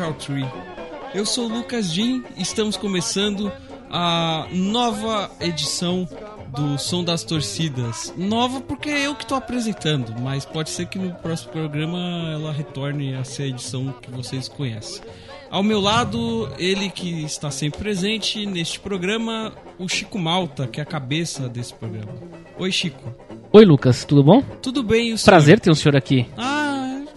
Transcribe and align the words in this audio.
Central 0.00 0.14
3. 0.14 0.46
Eu 1.14 1.26
sou 1.26 1.44
o 1.44 1.52
Lucas 1.52 1.94
e 1.94 2.22
estamos 2.38 2.74
começando 2.74 3.52
a 3.90 4.46
nova 4.50 5.30
edição 5.40 6.08
do 6.48 6.78
Som 6.78 7.04
das 7.04 7.22
Torcidas. 7.22 8.14
Nova 8.16 8.62
porque 8.62 8.88
é 8.88 9.06
eu 9.06 9.14
que 9.14 9.24
estou 9.24 9.36
apresentando, 9.36 10.18
mas 10.18 10.46
pode 10.46 10.70
ser 10.70 10.86
que 10.86 10.98
no 10.98 11.14
próximo 11.16 11.52
programa 11.52 11.98
ela 12.32 12.50
retorne 12.50 13.14
a 13.14 13.24
ser 13.24 13.42
a 13.42 13.46
edição 13.48 13.94
que 14.00 14.10
vocês 14.10 14.48
conhecem. 14.48 15.02
Ao 15.50 15.62
meu 15.62 15.80
lado, 15.80 16.48
ele 16.58 16.88
que 16.88 17.22
está 17.22 17.50
sempre 17.50 17.80
presente 17.80 18.46
neste 18.46 18.80
programa, 18.80 19.52
o 19.78 19.86
Chico 19.86 20.18
Malta, 20.18 20.66
que 20.66 20.80
é 20.80 20.82
a 20.82 20.86
cabeça 20.86 21.46
desse 21.46 21.74
programa. 21.74 22.14
Oi, 22.58 22.72
Chico. 22.72 23.14
Oi, 23.52 23.64
Lucas, 23.66 24.04
tudo 24.04 24.22
bom? 24.22 24.40
Tudo 24.62 24.82
bem, 24.82 25.12
o 25.12 25.18
senhor? 25.18 25.24
Prazer 25.24 25.60
ter 25.60 25.70
o 25.70 25.74
senhor 25.74 25.96
aqui. 25.96 26.26
Ah, 26.38 26.59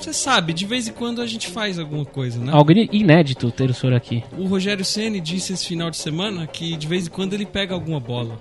você 0.04 0.14
sabe, 0.14 0.54
de 0.54 0.66
vez 0.66 0.88
em 0.88 0.92
quando 0.92 1.22
a 1.22 1.26
gente 1.28 1.48
faz 1.48 1.80
alguma 1.80 2.06
coisa, 2.06 2.40
né? 2.40 2.52
Algo 2.52 2.72
inédito 2.72 3.50
ter 3.52 3.70
o 3.70 3.74
senhor 3.74 3.96
aqui. 3.96 4.24
O 4.38 4.46
Rogério 4.46 4.84
Ceni 4.84 5.20
disse 5.22 5.54
esse 5.54 5.66
final 5.66 5.90
de 5.90 5.98
semana 5.98 6.46
que 6.48 6.76
de 6.76 6.88
vez 6.88 7.08
em 7.08 7.10
quando 7.10 7.34
ele 7.34 7.46
pega 7.46 7.74
alguma 7.74 8.00
bola. 8.00 8.38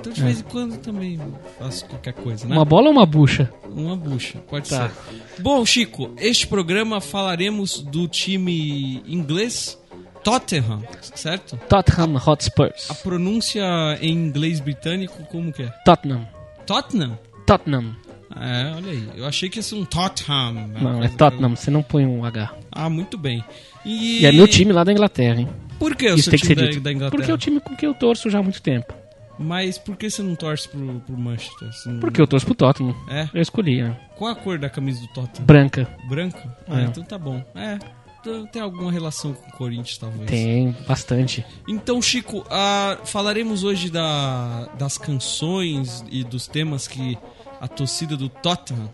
Então 0.00 0.12
de 0.12 0.20
É. 0.20 0.24
vez 0.24 0.40
em 0.40 0.44
quando 0.44 0.76
também 0.78 1.20
faço 1.58 1.84
qualquer 1.86 2.12
coisa, 2.14 2.46
né? 2.46 2.56
Uma 2.56 2.64
bola 2.64 2.86
ou 2.88 2.92
uma 2.92 3.06
bucha? 3.06 3.52
Uma 3.70 3.94
bucha, 3.96 4.38
pode 4.50 4.68
Tá. 4.68 4.88
ser. 4.88 5.42
Bom, 5.42 5.64
Chico, 5.64 6.10
este 6.18 6.46
programa 6.46 7.00
falaremos 7.00 7.80
do 7.80 8.08
time 8.08 9.02
inglês 9.06 9.78
Tottenham, 10.24 10.82
certo? 11.14 11.56
Tottenham 11.68 12.16
Hotspurs. 12.16 12.90
A 12.90 12.94
pronúncia 12.94 13.62
em 14.00 14.12
inglês 14.12 14.60
britânico 14.60 15.22
como 15.24 15.52
que 15.52 15.62
é? 15.64 15.68
Tottenham. 15.84 16.26
Tottenham? 16.66 17.18
Tottenham. 17.46 17.96
É, 18.36 18.72
olha 18.76 18.90
aí. 18.90 19.08
Eu 19.16 19.26
achei 19.26 19.48
que 19.48 19.58
ia 19.58 19.62
ser 19.62 19.74
um 19.74 19.84
Tottenham. 19.84 20.52
né? 20.68 20.80
Não, 20.80 21.02
é 21.02 21.08
Tottenham, 21.08 21.54
você 21.56 21.70
não 21.70 21.82
põe 21.82 22.06
um 22.06 22.24
H. 22.24 22.54
Ah, 22.70 22.88
muito 22.88 23.16
bem. 23.18 23.44
E, 23.84 24.20
E 24.22 24.26
é 24.26 24.32
meu 24.32 24.46
time 24.48 24.72
lá 24.72 24.84
da 24.84 24.92
Inglaterra, 24.92 25.40
hein? 25.40 25.48
Por 25.78 25.96
que 25.96 26.06
o 26.10 26.14
Isso 26.14 26.24
seu 26.24 26.30
tem 26.32 26.40
que 26.40 26.46
time 26.54 26.72
ser 26.72 26.74
da, 26.80 26.84
da 26.84 26.92
Inglaterra? 26.92 27.10
Porque 27.18 27.30
é 27.30 27.34
o 27.34 27.38
time 27.38 27.60
com 27.60 27.74
que 27.76 27.86
eu 27.86 27.92
torço 27.94 28.30
já 28.30 28.38
há 28.38 28.42
muito 28.42 28.62
tempo. 28.62 28.94
Mas 29.38 29.78
por 29.78 29.96
que 29.96 30.08
você 30.08 30.22
não 30.22 30.34
torce 30.36 30.68
pro, 30.68 31.00
pro 31.00 31.16
Manchester? 31.16 31.68
Não- 31.86 31.98
Porque 32.00 32.20
eu 32.20 32.26
torço 32.26 32.46
pro 32.46 32.54
Tottenham. 32.54 32.94
É? 33.08 33.28
Eu 33.34 33.42
escolhi, 33.42 33.82
né? 33.82 33.98
Qual 34.16 34.30
a 34.30 34.36
cor 34.36 34.58
da 34.58 34.68
camisa 34.70 35.00
do 35.00 35.08
Tottenham? 35.08 35.44
Branca. 35.46 35.88
Branca? 36.08 36.56
Ah, 36.68 36.82
É. 36.82 36.84
então 36.84 37.02
tá 37.02 37.18
bom. 37.18 37.42
É, 37.54 37.78
então 38.20 38.46
tem 38.46 38.62
alguma 38.62 38.92
relação 38.92 39.32
com 39.32 39.48
o 39.48 39.52
Corinthians, 39.52 39.98
talvez. 39.98 40.30
Tem 40.30 40.76
bastante. 40.86 41.44
Então, 41.66 42.00
Chico, 42.00 42.44
ah, 42.50 42.98
falaremos 43.04 43.64
hoje 43.64 43.90
da, 43.90 44.68
das 44.78 44.96
canções 44.98 46.04
e 46.10 46.22
dos 46.22 46.46
temas 46.46 46.86
que 46.86 47.18
a 47.62 47.68
torcida 47.68 48.16
do 48.16 48.28
Tottenham 48.28 48.90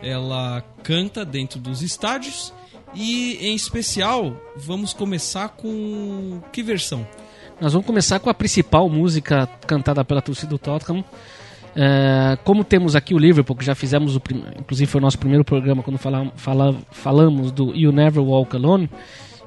ela 0.00 0.62
canta 0.84 1.24
dentro 1.24 1.58
dos 1.58 1.82
estádios 1.82 2.52
e, 2.94 3.36
em 3.40 3.54
especial, 3.54 4.36
vamos 4.56 4.92
começar 4.92 5.48
com 5.48 6.40
que 6.52 6.62
versão? 6.62 7.04
Nós 7.60 7.72
vamos 7.72 7.86
começar 7.86 8.20
com 8.20 8.30
a 8.30 8.34
principal 8.34 8.88
música 8.88 9.48
cantada 9.66 10.04
pela 10.04 10.22
torcida 10.22 10.50
do 10.50 10.58
Tottenham. 10.58 11.04
É, 11.74 12.38
como 12.44 12.62
temos 12.62 12.94
aqui 12.94 13.12
o 13.12 13.18
Liverpool, 13.18 13.56
que 13.56 13.64
já 13.64 13.74
fizemos, 13.74 14.14
o 14.14 14.20
prim... 14.20 14.44
inclusive 14.58 14.90
foi 14.90 15.00
o 15.00 15.02
nosso 15.02 15.18
primeiro 15.18 15.44
programa 15.44 15.82
quando 15.82 15.98
fala... 15.98 16.30
Fala... 16.36 16.76
falamos 16.92 17.50
do 17.50 17.74
You 17.74 17.90
Never 17.90 18.22
Walk 18.22 18.54
Alone, 18.54 18.88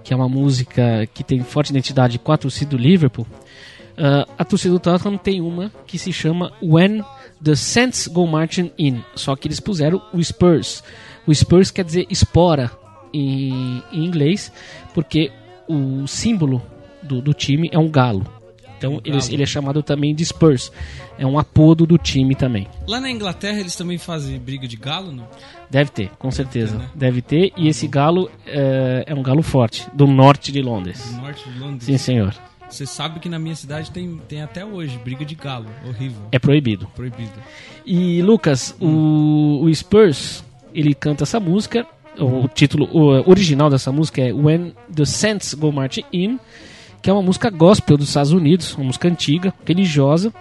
que 0.04 0.14
é 0.14 0.16
uma 0.18 0.28
música 0.28 1.08
que 1.14 1.24
tem 1.24 1.42
forte 1.44 1.70
identidade 1.70 2.20
com 2.20 2.32
a 2.32 2.38
torcida 2.38 2.72
do 2.72 2.78
Liverpool. 2.78 3.26
É, 3.98 4.26
a 4.38 4.44
torcida 4.44 4.74
do 4.74 4.80
Tottenham 4.80 5.18
tem 5.18 5.40
uma 5.40 5.72
que 5.86 5.98
se 5.98 6.12
chama 6.12 6.52
When 6.62 7.04
the 7.46 7.56
Saints 7.56 8.08
Go 8.08 8.26
Marching 8.26 8.72
In, 8.78 9.02
só 9.16 9.36
que 9.36 9.48
eles 9.48 9.60
puseram 9.60 10.02
o 10.12 10.22
Spurs. 10.22 10.84
O 11.28 11.34
Spurs 11.34 11.70
quer 11.70 11.86
dizer 11.86 12.08
espora 12.10 12.72
em, 13.14 13.84
em 13.94 14.04
inglês, 14.04 14.52
porque 14.94 15.32
o 15.68 16.08
símbolo 16.08 16.62
do, 17.02 17.22
do 17.22 17.34
time 17.34 17.70
é 17.72 17.78
um 17.78 17.90
galo. 17.90 18.26
Então 18.78 18.96
Um 18.96 19.02
ele, 19.06 19.18
ele 19.30 19.44
é 19.44 19.46
chamado 19.46 19.82
também 19.84 20.14
de 20.14 20.26
Spurs. 20.26 20.72
É 21.18 21.26
um 21.26 21.38
apodo 21.40 21.86
do 21.86 21.98
time 21.98 22.36
também. 22.36 22.68
Lá 22.88 23.00
na 23.00 23.10
Inglaterra 23.10 23.60
eles 23.60 23.76
também 23.76 23.98
fazem 24.00 24.38
briga 24.40 24.68
de 24.68 24.76
galo, 24.76 25.12
não? 25.12 25.28
Deve 25.70 25.92
ter, 25.92 26.10
com 26.18 26.32
certeza. 26.32 26.74
ter, 26.78 26.84
né? 26.84 26.90
Deve 26.96 27.22
ter. 27.22 27.54
E 27.56 27.68
esse 27.68 27.88
galo 27.88 28.30
é, 28.46 29.06
é 29.06 29.14
um 29.14 29.22
galo 29.22 29.44
forte, 29.44 29.88
do 29.94 30.08
norte 30.08 30.52
de 30.52 30.62
Londres. 30.64 31.12
Do 31.12 31.22
norte 31.22 31.50
de 31.50 31.60
Londres. 31.60 31.84
Sim, 31.84 31.98
senhor. 31.98 32.36
Você 32.70 32.86
sabe 32.86 33.20
que 33.20 33.30
na 33.30 33.40
minha 33.40 33.56
cidade 33.56 33.92
tem, 33.92 34.20
tem 34.28 34.42
até 34.42 34.66
hoje 34.66 34.98
briga 34.98 35.24
de 35.24 35.36
galo. 35.36 35.68
Horrível. 35.88 36.22
É 36.32 36.40
proibido. 36.40 36.88
Proibido. 36.96 37.34
E 37.86 38.22
Lucas, 38.22 38.76
o, 38.80 39.62
o 39.64 39.74
Spurs, 39.74 40.44
ele 40.74 40.94
canta 40.94 41.24
essa 41.24 41.40
música. 41.40 41.86
O, 42.18 42.46
o 42.46 42.48
título 42.48 42.88
o 42.92 43.30
original 43.30 43.70
dessa 43.70 43.92
música 43.92 44.22
é 44.22 44.34
When 44.34 44.74
the 44.94 45.06
Saints 45.06 45.54
Go 45.54 45.72
Marching 45.72 46.06
In, 46.12 46.40
que 47.02 47.10
é 47.10 47.14
uma 47.14 47.22
música 47.22 47.50
gospel 47.50 47.98
dos 47.98 48.08
Estados 48.08 48.32
Unidos, 48.32 48.74
uma 48.76 48.86
música 48.86 49.08
antiga, 49.08 49.54
religiosa, 49.66 50.34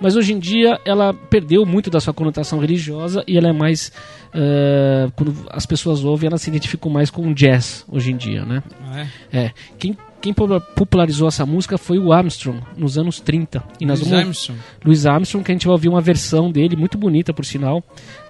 mas 0.00 0.16
hoje 0.16 0.32
em 0.32 0.38
dia 0.38 0.80
ela 0.84 1.12
perdeu 1.12 1.64
muito 1.66 1.90
da 1.90 2.00
sua 2.00 2.14
conotação 2.14 2.58
religiosa 2.58 3.22
e 3.26 3.36
ela 3.36 3.48
é 3.48 3.52
mais 3.52 3.92
eh, 4.32 5.08
quando 5.16 5.34
as 5.50 5.66
pessoas 5.66 6.04
ouvem, 6.04 6.28
elas 6.28 6.42
se 6.42 6.50
identificam 6.50 6.90
mais 6.90 7.10
com 7.10 7.26
o 7.28 7.34
jazz 7.34 7.84
hoje 7.88 8.12
em 8.12 8.16
dia, 8.16 8.44
né? 8.44 8.62
Ah, 8.84 9.00
é? 9.32 9.38
É, 9.38 9.52
quem 9.78 9.96
quem 10.20 10.34
popularizou 10.34 11.28
essa 11.28 11.46
música 11.46 11.78
foi 11.78 11.98
o 11.98 12.12
Armstrong 12.12 12.60
nos 12.76 12.98
anos 12.98 13.20
30. 13.20 13.62
E 13.80 13.86
nós 13.86 14.00
Louis 14.00 14.10
vamos 14.10 14.26
Armstrong. 14.26 14.60
Louis 14.84 15.06
Armstrong, 15.06 15.44
que 15.44 15.52
a 15.52 15.54
gente 15.54 15.66
vai 15.66 15.72
ouvir 15.72 15.88
uma 15.88 16.00
versão 16.00 16.50
dele, 16.50 16.76
muito 16.76 16.98
bonita 16.98 17.32
por 17.32 17.44
sinal. 17.44 17.82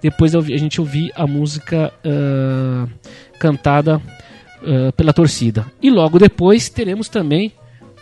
Depois 0.02 0.34
a 0.34 0.40
gente 0.40 0.80
ouvir 0.80 1.10
a 1.14 1.26
música 1.26 1.92
ah, 2.04 2.86
cantada 3.38 4.00
ah, 4.62 4.92
pela 4.92 5.12
torcida. 5.12 5.66
E 5.82 5.90
logo 5.90 6.18
depois 6.18 6.68
teremos 6.68 7.08
também 7.08 7.52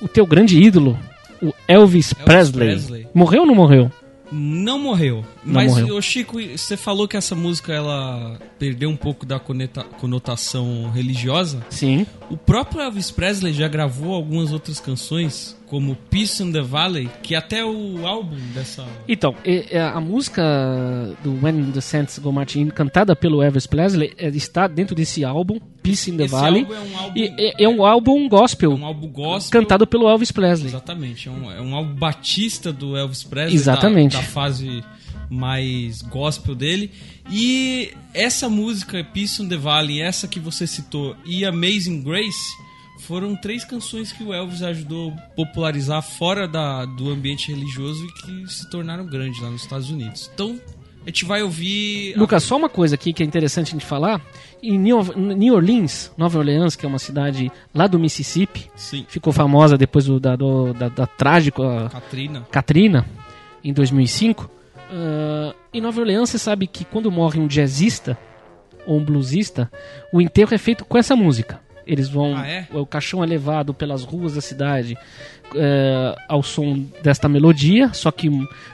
o 0.00 0.08
teu 0.08 0.26
grande 0.26 0.60
ídolo, 0.60 0.98
o 1.42 1.52
Elvis, 1.68 2.12
Presley. 2.12 2.68
Presley. 2.68 3.08
Morreu 3.14 3.42
ou 3.42 3.46
não 3.46 3.54
morreu? 3.54 3.90
Não 4.32 4.78
morreu. 4.78 5.24
Mas, 5.54 5.70
morreu. 5.72 5.96
ô 5.96 6.02
Chico, 6.02 6.38
você 6.40 6.76
falou 6.76 7.06
que 7.06 7.16
essa 7.16 7.34
música 7.34 7.72
ela 7.72 8.38
perdeu 8.58 8.88
um 8.90 8.96
pouco 8.96 9.24
da 9.24 9.38
coneta- 9.38 9.84
conotação 9.84 10.90
religiosa. 10.90 11.64
Sim. 11.70 12.06
O 12.30 12.36
próprio 12.36 12.80
Elvis 12.82 13.10
Presley 13.10 13.52
já 13.52 13.68
gravou 13.68 14.14
algumas 14.14 14.52
outras 14.52 14.80
canções, 14.80 15.56
como 15.66 15.94
Peace 16.10 16.42
in 16.42 16.50
the 16.52 16.60
Valley, 16.62 17.08
que 17.22 17.34
até 17.34 17.64
o 17.64 18.06
álbum 18.06 18.36
dessa. 18.54 18.84
Então, 19.08 19.34
e 19.44 19.76
a 19.76 20.00
música 20.00 20.42
do 21.22 21.38
When 21.42 21.70
the 21.72 21.80
Saints 21.80 22.18
Go 22.18 22.32
Marching 22.32 22.60
In, 22.62 22.68
cantada 22.70 23.14
pelo 23.14 23.42
Elvis 23.42 23.66
Presley, 23.66 24.12
é, 24.18 24.28
está 24.28 24.66
dentro 24.66 24.94
desse 24.94 25.24
álbum, 25.24 25.58
Peace 25.82 26.10
in 26.10 26.16
the 26.16 26.24
Esse 26.24 26.32
Valley. 26.34 26.66
é 26.68 26.74
um 26.80 26.98
álbum, 26.98 27.12
E 27.18 27.34
é, 27.38 27.64
é 27.64 27.68
um 27.68 27.84
álbum 27.84 28.28
gospel, 28.28 28.72
é 28.72 28.74
um 28.74 28.84
álbum 28.84 29.08
gospel. 29.08 29.60
cantado 29.60 29.86
pelo 29.86 30.08
Elvis 30.08 30.32
Presley. 30.32 30.68
Exatamente, 30.68 31.28
é 31.28 31.30
um, 31.32 31.50
é 31.52 31.60
um 31.60 31.74
álbum 31.74 31.94
batista 31.94 32.72
do 32.72 32.96
Elvis 32.96 33.22
Presley. 33.22 33.54
Exatamente. 33.54 34.12
Da, 34.16 34.22
da 34.22 34.26
fase 34.26 34.82
mais 35.30 36.02
gospel 36.02 36.54
dele. 36.54 36.90
E 37.30 37.92
essa 38.14 38.48
música, 38.48 39.02
Peace 39.04 39.42
in 39.42 39.48
the 39.48 39.56
Valley, 39.56 40.00
essa 40.00 40.26
que 40.28 40.38
você 40.40 40.66
citou, 40.66 41.16
e 41.24 41.44
Amazing 41.44 42.02
Grace, 42.02 42.56
foram 43.00 43.36
três 43.36 43.64
canções 43.64 44.12
que 44.12 44.22
o 44.24 44.32
Elvis 44.32 44.62
ajudou 44.62 45.10
a 45.12 45.20
popularizar 45.34 46.02
fora 46.02 46.48
da, 46.48 46.84
do 46.84 47.10
ambiente 47.10 47.52
religioso 47.52 48.04
e 48.06 48.12
que 48.22 48.52
se 48.52 48.68
tornaram 48.70 49.04
grandes 49.06 49.40
lá 49.40 49.50
nos 49.50 49.62
Estados 49.62 49.90
Unidos. 49.90 50.30
Então, 50.32 50.58
a 51.02 51.08
gente 51.08 51.24
vai 51.24 51.42
ouvir. 51.42 52.14
a- 52.16 52.18
Lucas, 52.18 52.42
só 52.42 52.56
uma 52.56 52.68
coisa 52.68 52.94
aqui 52.94 53.12
que 53.12 53.22
é 53.22 53.26
interessante 53.26 53.68
a 53.68 53.72
gente 53.72 53.84
falar. 53.86 54.20
Em 54.62 54.78
New 54.78 55.02
New 55.14 55.54
Orleans, 55.54 56.10
Nova 56.16 56.38
Orleans, 56.38 56.74
que 56.74 56.86
é 56.86 56.88
uma 56.88 56.98
cidade 56.98 57.52
lá 57.74 57.86
do 57.86 57.98
Mississippi, 57.98 58.68
Sim, 58.74 59.04
ficou 59.06 59.32
famosa 59.32 59.76
depois 59.76 60.06
do, 60.06 60.18
da, 60.18 60.34
do- 60.34 60.72
da, 60.72 60.88
da 60.88 61.06
trágica 61.06 61.88
Katrina. 61.92 62.46
Katrina, 62.50 63.06
em 63.62 63.72
2005. 63.74 64.50
Ah, 64.90 65.54
em 65.72 65.80
Nova 65.80 66.00
Orleans, 66.00 66.30
você 66.30 66.38
sabe 66.38 66.66
que 66.66 66.84
quando 66.84 67.10
morre 67.10 67.40
um 67.40 67.46
jazzista 67.46 68.16
ou 68.86 68.98
um 68.98 69.04
bluesista, 69.04 69.70
o 70.12 70.20
enterro 70.20 70.54
é 70.54 70.58
feito 70.58 70.84
com 70.84 70.96
essa 70.96 71.16
música. 71.16 71.60
Eles 71.86 72.08
vão. 72.08 72.36
Ah, 72.36 72.46
é? 72.46 72.66
O 72.72 72.84
caixão 72.84 73.22
é 73.22 73.26
levado 73.26 73.72
pelas 73.72 74.02
ruas 74.02 74.34
da 74.34 74.40
cidade 74.40 74.98
eh, 75.54 76.16
ao 76.28 76.42
som 76.42 76.84
desta 77.00 77.28
melodia, 77.28 77.92
só 77.94 78.10
que 78.10 78.28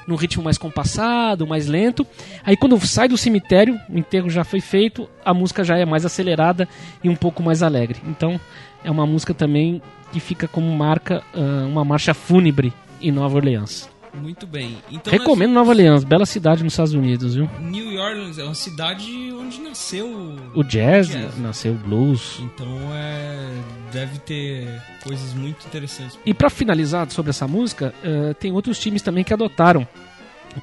num 0.06 0.16
ritmo 0.16 0.42
mais 0.42 0.56
compassado, 0.56 1.46
mais 1.46 1.66
lento. 1.66 2.06
Aí 2.42 2.56
quando 2.56 2.80
sai 2.86 3.08
do 3.08 3.18
cemitério, 3.18 3.78
o 3.88 3.98
enterro 3.98 4.30
já 4.30 4.44
foi 4.44 4.60
feito, 4.60 5.06
a 5.22 5.34
música 5.34 5.62
já 5.62 5.76
é 5.76 5.84
mais 5.84 6.06
acelerada 6.06 6.66
e 7.04 7.08
um 7.10 7.16
pouco 7.16 7.42
mais 7.42 7.62
alegre. 7.62 8.00
Então 8.06 8.40
é 8.82 8.90
uma 8.90 9.06
música 9.06 9.34
também 9.34 9.82
que 10.10 10.18
fica 10.18 10.48
como 10.48 10.74
marca 10.74 11.22
ah, 11.34 11.66
uma 11.66 11.84
marcha 11.84 12.14
fúnebre 12.14 12.72
em 13.02 13.12
Nova 13.12 13.36
Orleans. 13.36 13.91
Muito 14.14 14.46
bem. 14.46 14.76
Então, 14.90 15.10
Recomendo 15.10 15.52
Nova 15.52 15.70
Orleans, 15.70 16.04
bela 16.04 16.26
cidade 16.26 16.62
nos 16.62 16.74
Estados 16.74 16.92
Unidos, 16.92 17.34
viu? 17.34 17.48
nós- 17.60 17.62
New 17.72 17.98
Orleans 18.00 18.38
é 18.38 18.44
uma 18.44 18.54
cidade 18.54 19.32
onde 19.32 19.60
nasceu 19.60 20.06
O 20.54 20.62
jazz, 20.62 21.08
Jazz. 21.08 21.38
nasceu 21.38 21.72
o 21.72 21.76
blues. 21.76 22.38
Então 22.40 22.66
é. 22.94 23.48
Deve 23.92 24.18
ter 24.20 24.80
coisas 25.02 25.32
muito 25.34 25.66
interessantes. 25.66 26.18
E 26.24 26.32
pra 26.34 26.48
finalizar 26.50 27.10
sobre 27.10 27.30
essa 27.30 27.46
música, 27.48 27.94
eh, 28.04 28.34
tem 28.34 28.52
outros 28.52 28.78
times 28.78 29.02
também 29.02 29.22
que 29.24 29.32
adotaram 29.34 29.86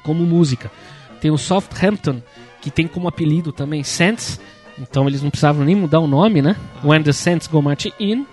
como 0.02 0.24
música. 0.24 0.70
Tem 1.20 1.30
o 1.30 1.36
Southampton, 1.38 2.22
que 2.60 2.70
tem 2.70 2.86
como 2.88 3.06
apelido 3.08 3.52
também 3.52 3.82
Saints, 3.84 4.40
então 4.78 5.06
eles 5.08 5.22
não 5.22 5.30
precisavam 5.30 5.64
nem 5.64 5.74
mudar 5.76 6.00
o 6.00 6.06
nome, 6.06 6.40
né? 6.40 6.56
When 6.84 7.02
the 7.02 7.12
Saints 7.12 7.46
Go 7.46 7.60
Marching 7.62 7.92
In. 8.00 8.26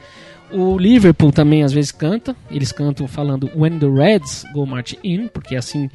O 0.52 0.78
Liverpool 0.78 1.32
também 1.32 1.64
às 1.64 1.74
vezes 1.74 1.92
canta, 1.92 2.36
eles 2.50 2.72
cantam 2.72 3.08
falando 3.08 3.52
When 3.56 3.80
the 3.80 3.88
Reds 3.88 4.46
Go 4.54 4.66
Marching 4.66 5.00
In, 5.04 5.28
porque 5.28 5.56
é 5.56 5.58
assim 5.58 5.90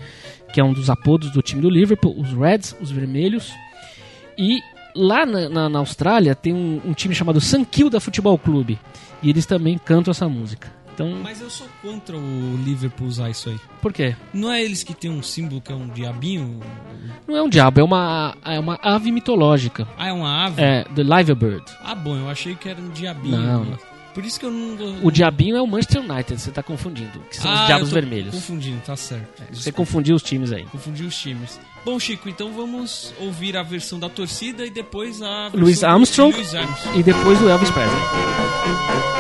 que 0.52 0.60
é 0.60 0.64
um 0.64 0.72
dos 0.72 0.90
apodos 0.90 1.30
do 1.30 1.40
time 1.40 1.62
do 1.62 1.70
Liverpool, 1.70 2.14
os 2.18 2.32
Reds, 2.32 2.76
os 2.80 2.90
vermelhos. 2.90 3.52
E 4.36 4.60
lá 4.94 5.24
na, 5.24 5.48
na, 5.48 5.68
na 5.68 5.78
Austrália 5.78 6.34
tem 6.34 6.52
um, 6.52 6.80
um, 6.84 6.92
time 6.92 7.14
chamado 7.14 7.40
St 7.40 7.64
Kilda 7.70 8.00
Futebol 8.00 8.36
Clube, 8.38 8.78
e 9.22 9.30
eles 9.30 9.46
também 9.46 9.78
cantam 9.78 10.10
essa 10.10 10.28
música. 10.28 10.70
Então, 10.94 11.20
Mas 11.22 11.40
eu 11.40 11.48
sou 11.48 11.66
contra 11.80 12.14
o 12.14 12.56
Liverpool 12.62 13.08
usar 13.08 13.30
isso 13.30 13.48
aí. 13.48 13.58
Por 13.80 13.94
quê? 13.94 14.14
Não 14.34 14.52
é 14.52 14.62
eles 14.62 14.82
que 14.82 14.92
tem 14.92 15.10
um 15.10 15.22
símbolo 15.22 15.58
que 15.58 15.72
é 15.72 15.74
um 15.74 15.88
diabinho? 15.88 16.60
Não 17.26 17.34
é 17.34 17.42
um 17.42 17.48
diabo, 17.48 17.80
é 17.80 17.82
uma, 17.82 18.36
é 18.44 18.58
uma 18.58 18.78
ave 18.82 19.10
mitológica. 19.10 19.88
Ah, 19.96 20.08
é 20.08 20.12
uma 20.12 20.44
ave? 20.44 20.60
É, 20.60 20.84
The 20.94 21.02
Live 21.02 21.34
Bird. 21.34 21.64
Ah, 21.82 21.94
bom, 21.94 22.14
eu 22.16 22.28
achei 22.28 22.54
que 22.54 22.68
era 22.68 22.78
um 22.78 22.90
diabinho. 22.90 23.38
Não, 23.38 23.64
não. 23.64 23.91
Por 24.14 24.24
isso 24.24 24.38
que 24.38 24.46
eu 24.46 24.50
não. 24.50 25.04
O 25.04 25.10
diabinho 25.10 25.56
é 25.56 25.62
o 25.62 25.66
Manchester 25.66 26.02
United, 26.02 26.40
você 26.40 26.50
tá 26.50 26.62
confundindo. 26.62 27.20
Que 27.30 27.36
são 27.36 27.50
ah, 27.50 27.60
os 27.60 27.66
diabos 27.66 27.90
vermelhos. 27.90 28.34
Confundindo, 28.34 28.80
tá 28.84 28.96
certo. 28.96 29.42
É, 29.42 29.54
você 29.54 29.72
confundiu 29.72 30.14
os 30.14 30.22
times 30.22 30.52
aí. 30.52 30.64
Confundiu 30.66 31.06
os 31.06 31.16
times. 31.16 31.58
Bom, 31.84 31.98
Chico, 31.98 32.28
então 32.28 32.52
vamos 32.52 33.12
ouvir 33.18 33.56
a 33.56 33.62
versão 33.62 33.98
da 33.98 34.08
torcida 34.08 34.64
e 34.64 34.70
depois 34.70 35.20
a 35.22 35.50
Louis 35.52 35.82
Armstrong, 35.82 36.32
Louis 36.32 36.54
Armstrong. 36.54 36.98
e 36.98 37.02
depois 37.02 37.40
o 37.42 37.48
Elvis 37.48 37.70
Presley. 37.70 39.11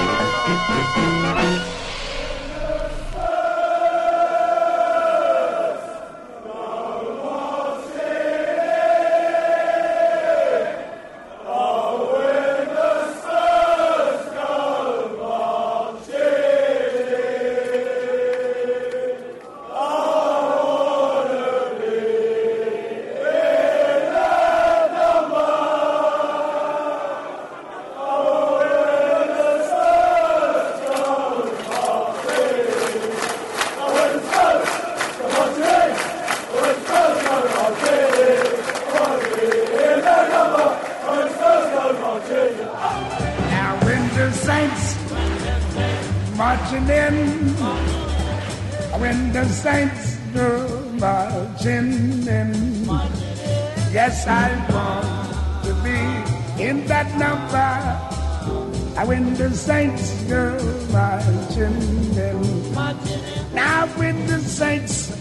Marching 61.70 63.22
in, 63.22 63.54
now 63.54 63.86
when 63.98 64.26
the 64.26 64.38
saints 64.40 65.14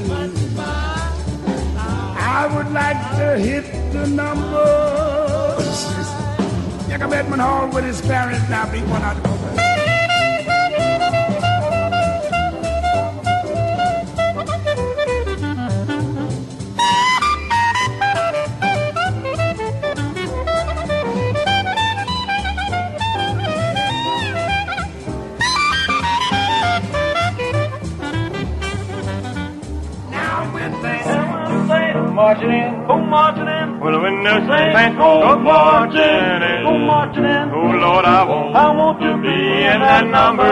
I 2.19 2.47
would 2.55 2.71
like 2.73 3.17
to 3.17 3.39
hit 3.39 3.65
the 3.93 4.07
numbers. 4.07 4.87
Jack 6.89 7.03
Edmund 7.13 7.43
Hall 7.43 7.69
with 7.69 7.85
his 7.85 8.01
parents 8.03 8.49
now 8.49 8.71
beat 8.71 8.85
one 8.85 9.03
out 9.03 9.17
of 9.17 9.66
marching 32.27 32.51
in, 32.51 32.87
go 32.89 32.99
marching 32.99 33.47
in. 33.47 33.79
Well, 33.79 34.03
when 34.03 34.25
the 34.25 34.35
saints 34.51 34.99
go 34.99 35.39
marching 35.39 36.43
in, 36.51 36.65
go 36.67 36.77
marching 36.79 37.25
in. 37.25 37.51
Oh 37.55 37.71
Lord, 37.85 38.05
I 38.05 38.25
want, 38.25 38.57
I 38.57 38.71
want 38.75 38.99
to 39.01 39.13
be 39.23 39.39
in 39.71 39.79
that 39.87 40.05
number. 40.11 40.51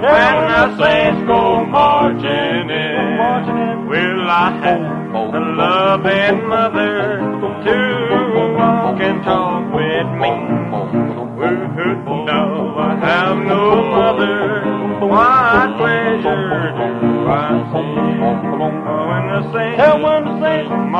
When 0.00 0.34
the 0.48 0.64
saints 0.80 1.20
go 1.28 1.66
marching 1.66 2.70
in, 2.72 3.16
marching 3.20 3.58
in. 3.68 3.86
Will 3.86 4.30
I 4.30 4.48
have 4.64 5.32
the 5.34 5.40
loving 5.60 6.48
mother 6.48 7.20
to 7.68 7.76
walk 8.56 8.98
and 9.00 9.22
talk 9.22 9.74
with 9.76 10.08
me? 10.22 10.32
No, 12.24 12.76
I 12.78 12.96
have 13.04 13.36
no 13.44 13.84
mother. 13.92 14.64
What 15.04 15.76
pleasure 15.76 16.72
do 16.80 17.28
I 17.28 17.60
see? 17.72 18.04
Oh, 18.24 19.04
when 19.10 19.24
the 19.28 19.40
saints, 19.52 19.76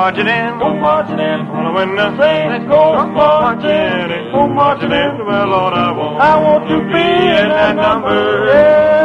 marching 0.04 0.28
in, 0.28 0.58
go 0.58 0.74
marching 0.76 1.18
in. 1.18 1.40
Oh, 1.48 1.72
when 1.72 1.96
the 1.96 2.08
saints 2.20 2.68
go 2.68 3.06
marching 3.06 3.70
in, 3.70 4.32
go 4.32 4.46
marching 4.48 4.92
in. 4.92 5.24
Well, 5.24 5.46
Lord, 5.48 5.72
I 5.72 5.92
want, 5.92 6.20
I 6.20 6.36
want 6.44 6.68
to 6.68 6.76
be 6.92 7.08
in 7.40 7.48
that 7.48 7.74
number. 7.74 8.44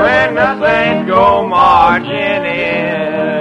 When 0.04 0.36
the 0.36 0.60
saints 0.60 1.10
go 1.10 1.48
marching 1.48 2.12
in. 2.12 3.40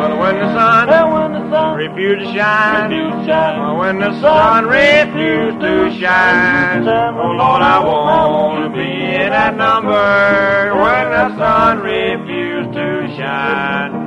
Well, 0.00 0.16
when 0.16 0.36
the 0.40 0.48
sun, 0.56 0.88
yeah, 0.88 1.04
when 1.12 1.32
the 1.34 1.50
sun 1.50 1.76
refused 1.76 2.24
to 2.24 2.32
shine, 2.32 2.90
refused 2.90 3.18
to 3.20 3.26
shine. 3.26 3.60
Well, 3.60 3.76
when 3.76 3.98
the 3.98 4.20
sun 4.22 4.64
refused 4.64 5.60
to 5.60 6.00
shine, 6.00 6.88
oh 6.88 7.36
Lord, 7.36 7.60
I 7.60 7.84
want 7.84 8.64
to 8.64 8.70
be 8.80 8.88
in 8.88 9.28
that 9.28 9.58
number. 9.58 10.72
When 10.72 11.04
the 11.12 11.36
sun 11.36 11.80
refused 11.80 12.72
to 12.72 13.14
shine. 13.18 13.99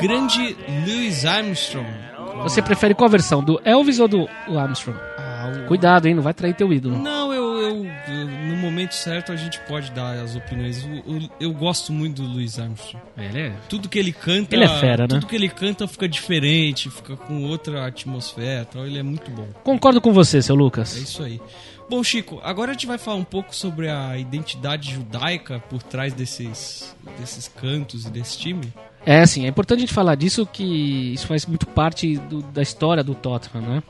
Grande 0.00 0.56
Louis 0.86 1.24
Armstrong. 1.24 1.86
Você 2.42 2.60
prefere 2.60 2.94
qual 2.94 3.08
versão? 3.08 3.42
Do 3.42 3.60
Elvis 3.64 3.98
ou 4.00 4.08
do 4.08 4.28
Armstrong? 4.58 4.98
Ah, 5.18 5.52
o- 5.64 5.66
Cuidado, 5.66 6.06
hein? 6.06 6.14
Não 6.14 6.22
vai 6.22 6.34
trair 6.34 6.54
teu 6.54 6.72
ídolo. 6.72 6.98
Não, 6.98 7.32
eu, 7.32 7.42
eu- 7.60 7.86
eu- 7.86 8.44
No 8.48 8.56
momento 8.56 8.92
certo 8.94 9.32
a 9.32 9.36
gente 9.36 9.58
pode 9.60 9.90
dar 9.92 10.12
as 10.16 10.34
opiniões. 10.36 10.84
O- 10.84 11.28
Eu, 11.40 11.52
gosto 11.52 11.92
muito 11.92 12.22
do 12.22 12.28
Louis 12.28 12.58
Armstrong. 12.58 13.04
Ele 13.16 13.40
é. 13.40 13.52
Tudo 13.68 13.88
que 13.88 13.98
ele 13.98 14.12
canta. 14.12 14.54
Ele 14.54 14.64
é 14.64 14.68
fera, 14.68 15.02
né? 15.02 15.08
Tudo 15.08 15.26
que 15.26 15.36
ele 15.36 15.48
canta 15.48 15.86
fica 15.86 16.08
diferente, 16.08 16.90
fica 16.90 17.16
com 17.16 17.44
outra 17.44 17.86
atmosfera 17.86 18.64
tal. 18.64 18.86
Ele 18.86 18.98
é 18.98 19.02
muito 19.02 19.30
bom. 19.30 19.46
Concordo 19.62 20.00
com 20.00 20.12
você, 20.12 20.40
seu 20.42 20.54
É 20.54 20.58
Lucas. 20.58 20.96
isso 20.96 21.22
aí. 21.22 21.40
Bom, 21.88 22.02
Chico, 22.02 22.40
agora 22.42 22.70
a 22.70 22.74
gente 22.74 22.86
vai 22.86 22.96
falar 22.98 23.16
um 23.18 23.24
pouco 23.24 23.54
sobre 23.54 23.88
a 23.90 24.16
identidade 24.18 24.92
judaica 24.92 25.62
por 25.68 25.82
trás 25.82 26.12
desses, 26.14 26.94
desses 27.18 27.46
cantos 27.46 28.06
e 28.06 28.10
desse 28.10 28.38
time. 28.38 28.72
É, 29.06 29.20
assim, 29.20 29.44
é 29.44 29.48
importante 29.48 29.78
a 29.78 29.80
gente 29.82 29.92
falar 29.92 30.14
disso 30.14 30.46
que 30.50 31.12
isso 31.12 31.26
faz 31.26 31.44
muito 31.44 31.66
parte 31.66 32.16
do- 32.16 32.40
da 32.42 32.62
história 32.62 33.04
do 33.04 33.14
Tottenham, 33.14 33.62
né? 33.68 33.82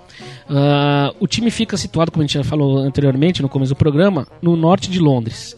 Ah, 0.51 1.15
o 1.21 1.27
time 1.29 1.53
fica 1.53 1.77
situado, 1.77 2.11
como 2.11 2.23
a 2.23 2.27
gente 2.27 2.35
já 2.35 2.43
falou 2.43 2.79
anteriormente, 2.79 3.41
no 3.41 3.49
começo 3.49 3.73
do 3.73 3.77
programa, 3.77 4.27
no 4.43 4.57
norte 4.57 4.91
de 4.91 4.99
Londres. 4.99 5.57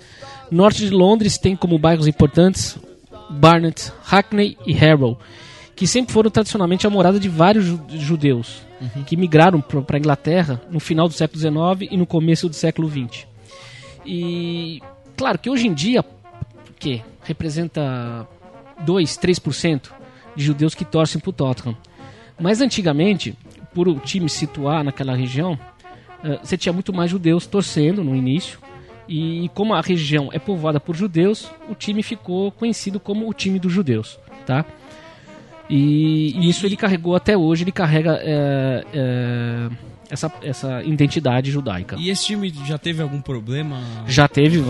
Norte 0.50 0.80
de 0.84 0.90
Londres 0.90 1.38
tem 1.38 1.56
como 1.56 1.78
bairros 1.78 2.06
importantes 2.06 2.78
Barnet, 3.30 3.90
Hackney 4.04 4.56
e 4.66 4.72
Harrow, 4.74 5.18
que 5.76 5.86
sempre 5.86 6.12
foram 6.12 6.30
tradicionalmente 6.30 6.86
a 6.86 6.90
morada 6.90 7.20
de 7.20 7.28
vários 7.28 7.64
ju- 7.66 7.80
judeus 7.90 8.62
que 9.06 9.16
migraram 9.16 9.60
para 9.60 9.96
a 9.96 9.98
Inglaterra 9.98 10.60
no 10.70 10.80
final 10.80 11.06
do 11.08 11.14
século 11.14 11.38
XIX 11.40 11.88
e 11.92 11.96
no 11.96 12.04
começo 12.06 12.48
do 12.48 12.54
século 12.54 12.88
XX. 12.90 13.26
E 14.04 14.82
claro 15.16 15.38
que 15.38 15.48
hoje 15.50 15.66
em 15.66 15.72
dia, 15.74 16.04
que 16.78 17.02
representa 17.22 18.26
2, 18.84 19.16
3% 19.18 19.90
de 20.34 20.44
judeus 20.44 20.74
que 20.74 20.84
torcem 20.84 21.20
para 21.20 21.30
o 21.30 21.32
Tottenham. 21.32 21.76
Mas 22.38 22.60
antigamente, 22.60 23.34
por 23.74 23.88
o 23.88 23.98
time 23.98 24.28
se 24.28 24.38
situar 24.40 24.84
naquela 24.84 25.16
região, 25.16 25.58
eh, 26.22 26.38
você 26.42 26.56
tinha 26.56 26.72
muito 26.72 26.92
mais 26.92 27.10
judeus 27.10 27.46
torcendo 27.46 28.04
no 28.04 28.14
início. 28.14 28.58
E 29.08 29.48
como 29.54 29.72
a 29.72 29.80
região 29.80 30.28
é 30.32 30.38
povoada 30.38 30.78
por 30.80 30.94
judeus, 30.96 31.48
o 31.68 31.74
time 31.74 32.02
ficou 32.02 32.50
conhecido 32.52 32.98
como 33.00 33.28
o 33.28 33.32
time 33.32 33.58
dos 33.58 33.72
judeus, 33.72 34.18
tá? 34.44 34.64
E, 35.68 36.48
isso 36.48 36.64
ele 36.66 36.76
carregou 36.76 37.16
até 37.16 37.36
hoje, 37.36 37.64
ele 37.64 37.72
carrega 37.72 38.18
é, 38.22 38.84
é, 38.94 39.68
essa, 40.08 40.32
essa 40.42 40.82
identidade 40.84 41.50
judaica. 41.50 41.96
E 41.98 42.08
esse 42.10 42.24
time 42.26 42.52
já 42.64 42.78
teve 42.78 43.02
algum 43.02 43.20
problema? 43.20 43.80
Já 44.06 44.28
teve, 44.28 44.62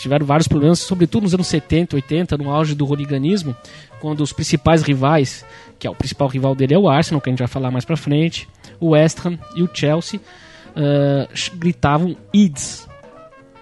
tiveram 0.00 0.26
vários 0.26 0.46
problemas, 0.46 0.80
sobretudo 0.80 1.22
nos 1.24 1.34
anos 1.34 1.46
70, 1.46 1.96
80, 1.96 2.36
no 2.36 2.50
auge 2.50 2.74
do 2.74 2.86
hooliganismo, 2.86 3.56
quando 4.00 4.20
os 4.20 4.32
principais 4.32 4.82
rivais, 4.82 5.44
que 5.78 5.86
é 5.86 5.90
o 5.90 5.94
principal 5.94 6.28
rival 6.28 6.54
dele 6.54 6.74
é 6.74 6.78
o 6.78 6.88
Arsenal, 6.88 7.20
que 7.20 7.30
a 7.30 7.32
gente 7.32 7.38
vai 7.38 7.48
falar 7.48 7.70
mais 7.70 7.84
pra 7.84 7.96
frente, 7.96 8.46
o 8.78 8.90
West 8.90 9.24
Ham 9.24 9.38
e 9.56 9.62
o 9.62 9.70
Chelsea, 9.72 10.20
ch- 11.34 11.50
gritavam 11.54 12.14
IDS. 12.32 12.88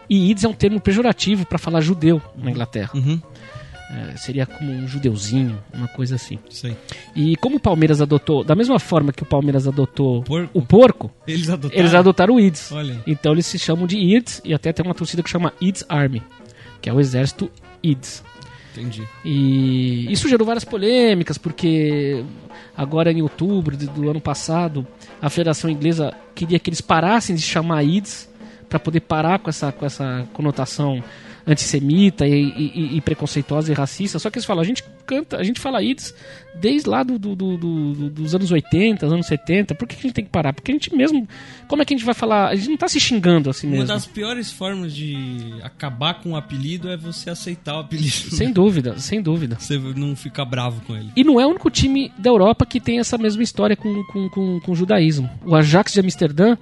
E 0.09 0.31
IDS 0.31 0.43
é 0.45 0.49
um 0.49 0.53
termo 0.53 0.81
pejorativo 0.81 1.47
para 1.47 1.57
falar 1.59 1.81
judeu 1.81 2.21
na 2.37 2.51
Inglaterra. 2.51 2.91
Uhum, 2.95 3.21
É, 3.93 4.17
seria 4.17 4.47
como 4.47 4.71
um 4.71 4.87
judeuzinho, 4.87 5.59
uma 5.75 5.89
coisa 5.89 6.15
assim. 6.15 6.39
sei. 6.49 6.77
E 7.17 7.35
como 7.37 7.57
o 7.57 7.61
Palmeiras 7.61 8.01
adotou, 8.01 8.45
da 8.45 8.55
mesma 8.55 8.79
forma 8.79 9.13
que 9.13 9.25
o 9.25 9.27
Palmeiras 9.27 9.67
adotou 9.67 10.23
Porco? 10.23 10.51
o 10.57 10.63
porco, 10.63 11.11
Eles 11.27 11.51
adotaram? 11.51 11.81
eles 11.81 11.95
adotaram 11.95 12.35
o 12.37 12.41
IDS. 12.41 12.71
Olha. 12.71 13.03
Então 13.05 13.33
eles 13.33 13.47
se 13.47 13.59
chamam 13.59 13.89
de 13.89 13.97
IDS 13.99 14.41
e 14.45 14.55
até 14.55 14.73
tem 14.73 14.85
uma 14.87 14.95
torcida 14.95 15.25
que 15.25 15.29
chama 15.29 15.53
IDS 15.61 15.85
Army, 15.89 16.23
que 16.81 16.89
é 16.89 16.93
o 16.93 17.01
exército 17.01 17.51
IDS. 17.83 18.23
Entendi. 18.73 19.03
E 19.25 20.07
isso 20.13 20.29
gerou 20.29 20.47
várias 20.47 20.65
polêmicas, 20.65 21.37
porque 21.37 22.25
agora 22.77 23.11
em 23.11 23.21
outubro 23.23 23.77
do 23.77 24.09
ano 24.09 24.21
passado, 24.21 24.87
a 25.21 25.29
Federação 25.29 25.69
Inglesa 25.69 26.15
queria 26.33 26.61
que 26.61 26.71
eles 26.71 26.81
parassem 26.81 27.35
de 27.35 27.43
chamar 27.43 27.83
IDS 27.83 28.29
para 28.69 28.79
poder 28.79 29.01
parar 29.01 29.41
com 29.41 29.51
essa, 29.51 29.73
com 29.73 29.85
essa 29.85 30.29
conotação 30.33 31.03
antissemita 31.47 32.27
e, 32.27 32.33
e- 32.45 32.97
e- 32.97 33.01
preconceituosa 33.01 33.71
e 33.73 33.75
racista. 33.75 34.19
Só 34.19 34.31
que 34.31 34.39
eles 34.39 34.45
falam, 34.47 34.63
a 34.63 34.67
gente 34.67 34.85
canta, 35.07 35.37
a 35.37 35.43
gente 35.43 35.61
fala 35.61 35.83
IDS 35.83 36.15
desde 36.55 36.89
lá 36.89 37.03
do, 37.03 37.19
do- 37.19 37.35
do- 37.37 37.57
do- 37.57 38.11
dos 38.11 38.35
anos 38.35 38.51
80, 38.51 39.07
anos 39.07 39.27
70. 39.27 39.75
Por 39.75 39.87
que, 39.89 39.97
a 39.97 40.01
gente 40.03 40.13
tem 40.13 40.25
que 40.25 40.31
parar? 40.31 40.53
Porque 40.53 40.71
a 40.71 40.75
gente 40.75 40.95
mesmo. 40.95 41.27
Como 41.69 41.83
é 41.83 41.85
que 41.85 41.95
a 41.95 41.97
gente 41.97 42.05
vai 42.05 42.15
falar? 42.15 42.49
A 42.49 42.55
gente 42.55 42.69
não 42.71 42.77
tá 42.77 42.89
se 42.89 43.01
xingando 43.01 43.49
assim 43.51 43.67
Uma 43.67 43.77
mesmo. 43.79 43.89
das 43.89 44.07
piores 44.07 44.51
formas 44.53 44.93
de 44.95 45.55
acabar 45.63 46.15
com 46.15 46.33
o 46.33 46.37
apelido 46.37 46.89
é 46.91 46.97
você 46.97 47.31
aceitar 47.31 47.77
o 47.77 47.81
apelido. 47.81 48.09
Sem 48.11 48.53
dúvida, 48.53 48.99
sem 48.99 49.23
dúvida. 49.23 49.57
Você 49.59 49.79
não 49.79 50.15
ficar 50.17 50.45
bravo 50.45 50.81
com 50.87 50.97
ele. 50.97 51.11
E 51.17 51.25
não 51.25 51.41
é 51.41 51.47
o 51.47 51.51
único 51.51 51.71
time 51.71 52.13
da 52.19 52.31
Europa 52.31 52.67
que 52.67 52.81
tem 52.81 52.99
essa 52.99 53.17
mesma 53.19 53.43
história 53.43 53.77
com, 53.77 54.03
com, 54.05 54.29
com, 54.29 54.61
com 54.61 54.73
o 54.73 54.75
judaísmo. 54.77 55.29
O 55.45 55.55
Ajax 55.55 55.93
de 55.93 56.01
Amsterdã 56.01 56.57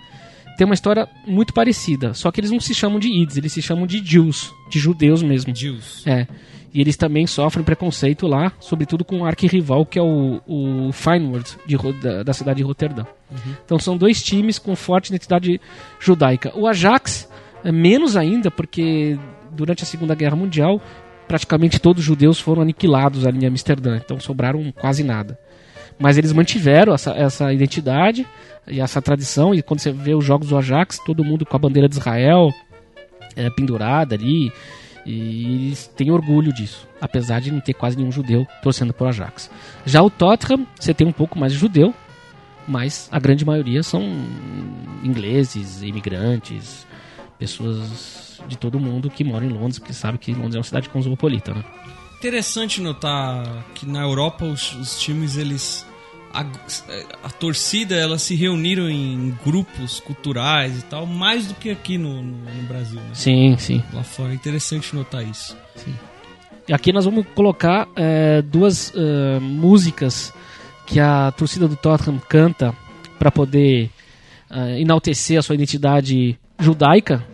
tem 0.59 0.65
uma 0.65 0.75
história 0.75 1.09
muito 1.25 1.55
parecida, 1.55 2.13
só 2.15 2.33
que 2.33 2.41
eles 2.41 2.51
não 2.51 2.59
se 2.59 2.75
chamam 2.75 2.99
de 2.99 3.09
Ids, 3.09 3.37
eles 3.37 3.53
se 3.53 3.63
chamam 3.63 3.87
de 3.87 4.01
Jews, 4.01 4.53
de 4.69 4.81
judeus 4.81 5.23
mesmo. 5.23 5.53
Jews. 5.53 6.05
É. 6.05 6.27
E 6.75 6.81
eles 6.81 6.97
também 6.97 7.29
sofrem 7.29 7.65
preconceito 7.65 8.27
lá, 8.27 8.53
sobretudo 8.59 9.05
com 9.05 9.21
o 9.21 9.25
arquirrival 9.25 9.87
que 9.87 10.01
é 10.01 10.03
o, 10.03 10.41
o 10.49 10.93
Feyenoord 10.93 11.57
de 11.65 11.77
da, 12.03 12.25
da 12.25 12.33
cidade 12.33 12.57
de 12.57 12.65
Roterdã. 12.65 13.05
Então 13.65 13.79
são 13.79 13.97
dois 13.97 14.21
times 14.21 14.59
com 14.59 14.75
forte 14.75 15.11
identidade 15.11 15.61
judaica. 16.01 16.53
O 16.57 16.67
Ajax 16.67 17.31
é 17.63 17.71
menos 17.71 18.17
ainda, 18.17 18.51
porque 18.51 19.17
durante 19.53 19.85
a 19.85 19.87
Segunda 19.87 20.15
Guerra 20.17 20.35
Mundial 20.35 20.83
praticamente 21.29 21.79
todos 21.79 22.01
os 22.01 22.07
judeus 22.07 22.41
foram 22.41 22.63
aniquilados 22.63 23.25
ali 23.25 23.45
em 23.45 23.47
Amsterdã, 23.47 23.97
então 23.97 24.19
sobraram 24.19 24.73
quase 24.73 25.05
nada. 25.05 25.39
Mas 26.01 26.19
eles 26.19 26.33
mantiveram 26.33 26.93
essa, 26.93 27.13
essa 27.13 27.53
identidade 27.53 28.27
e 28.71 28.81
essa 28.81 29.01
tradição, 29.01 29.55
e 29.55 29.63
quando 29.63 29.81
você 29.81 29.93
vê 29.93 30.15
os 30.15 30.25
jogos 30.25 30.49
do 30.49 30.57
Ajax, 30.57 30.99
todo 31.05 31.25
mundo 31.25 31.45
com 31.47 31.57
a 31.57 31.59
bandeira 31.59 31.89
de 31.89 31.97
Israel 31.97 32.53
é, 33.37 33.49
pendurada 33.51 34.15
ali, 34.15 34.53
e 35.07 35.67
eles 35.67 35.87
têm 35.97 36.11
orgulho 36.11 36.53
disso, 36.53 36.87
apesar 37.01 37.41
de 37.41 37.51
não 37.51 37.61
ter 37.61 37.73
quase 37.73 37.97
nenhum 37.97 38.13
judeu 38.13 38.47
torcendo 38.63 38.93
por 38.93 39.09
Ajax. 39.09 39.51
Já 39.87 40.03
o 40.03 40.11
Tottenham, 40.11 40.67
você 40.79 40.93
tem 40.93 41.07
um 41.07 41.13
pouco 41.13 41.39
mais 41.39 41.53
de 41.53 41.59
judeu, 41.59 41.95
mas 42.67 43.09
a 43.11 43.19
grande 43.19 43.45
maioria 43.45 43.83
são 43.83 44.03
ingleses, 45.03 45.83
imigrantes, 45.83 46.87
pessoas 47.39 48.43
de 48.47 48.59
todo 48.59 48.79
mundo 48.79 49.09
que 49.09 49.25
moram 49.25 49.47
em 49.47 49.53
Londres, 49.53 49.79
porque 49.79 49.95
sabe 49.95 50.19
que 50.19 50.33
Londres 50.33 50.57
é 50.57 50.59
uma 50.59 50.65
cidade 50.65 50.89
cosmopolita, 50.91 51.55
né? 51.55 51.65
Interessante 52.19 52.81
notar 52.81 53.65
que 53.75 53.87
na 53.87 54.03
Europa 54.03 54.45
os, 54.45 54.75
os 54.75 54.99
times 55.01 55.37
eles 55.37 55.87
a, 56.39 57.27
a 57.27 57.31
torcida 57.31 57.97
elas 57.97 58.23
se 58.23 58.35
reuniram 58.35 58.89
em 58.89 59.37
grupos 59.45 59.99
culturais 60.01 60.79
e 60.79 60.85
tal 60.85 61.07
mais 61.07 61.47
do 61.47 61.55
que 61.55 61.71
aqui 61.71 61.99
no, 61.99 62.23
no, 62.23 62.39
no 62.39 62.63
Brasil, 62.69 63.01
né? 63.01 63.11
Sim, 63.15 63.57
sim. 63.59 63.83
Lá 63.93 64.05
fora 64.05 64.31
é 64.31 64.35
interessante 64.35 64.95
notar 64.95 65.25
isso. 65.25 65.57
E 66.69 66.73
aqui 66.73 66.93
nós 66.93 67.05
vamos 67.05 67.27
colocar 67.35 67.89
é, 67.97 68.43
duas 68.43 68.93
é, 68.95 69.41
músicas 69.41 70.33
que 70.87 71.01
a 71.01 71.33
torcida 71.33 71.67
do 71.67 71.77
Tottenham 71.77 72.21
canta 72.29 72.75
para 73.19 73.31
poder 73.31 73.91
é, 74.51 74.81
enaltecer 74.81 75.39
a 75.39 75.43
sua 75.43 75.55
identidade 75.55 76.39
judaica. 76.59 77.25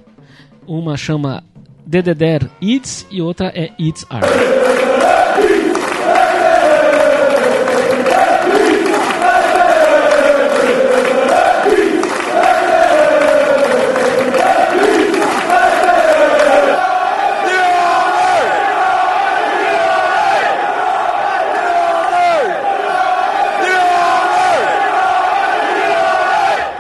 Uma 0.67 0.97
chama 0.97 1.45
Dededer 1.87 2.49
Ids 2.61 3.07
e 3.11 3.21
outra 3.21 3.53
é 3.55 3.71
Ids 3.79 4.07
Ar. 4.09 4.23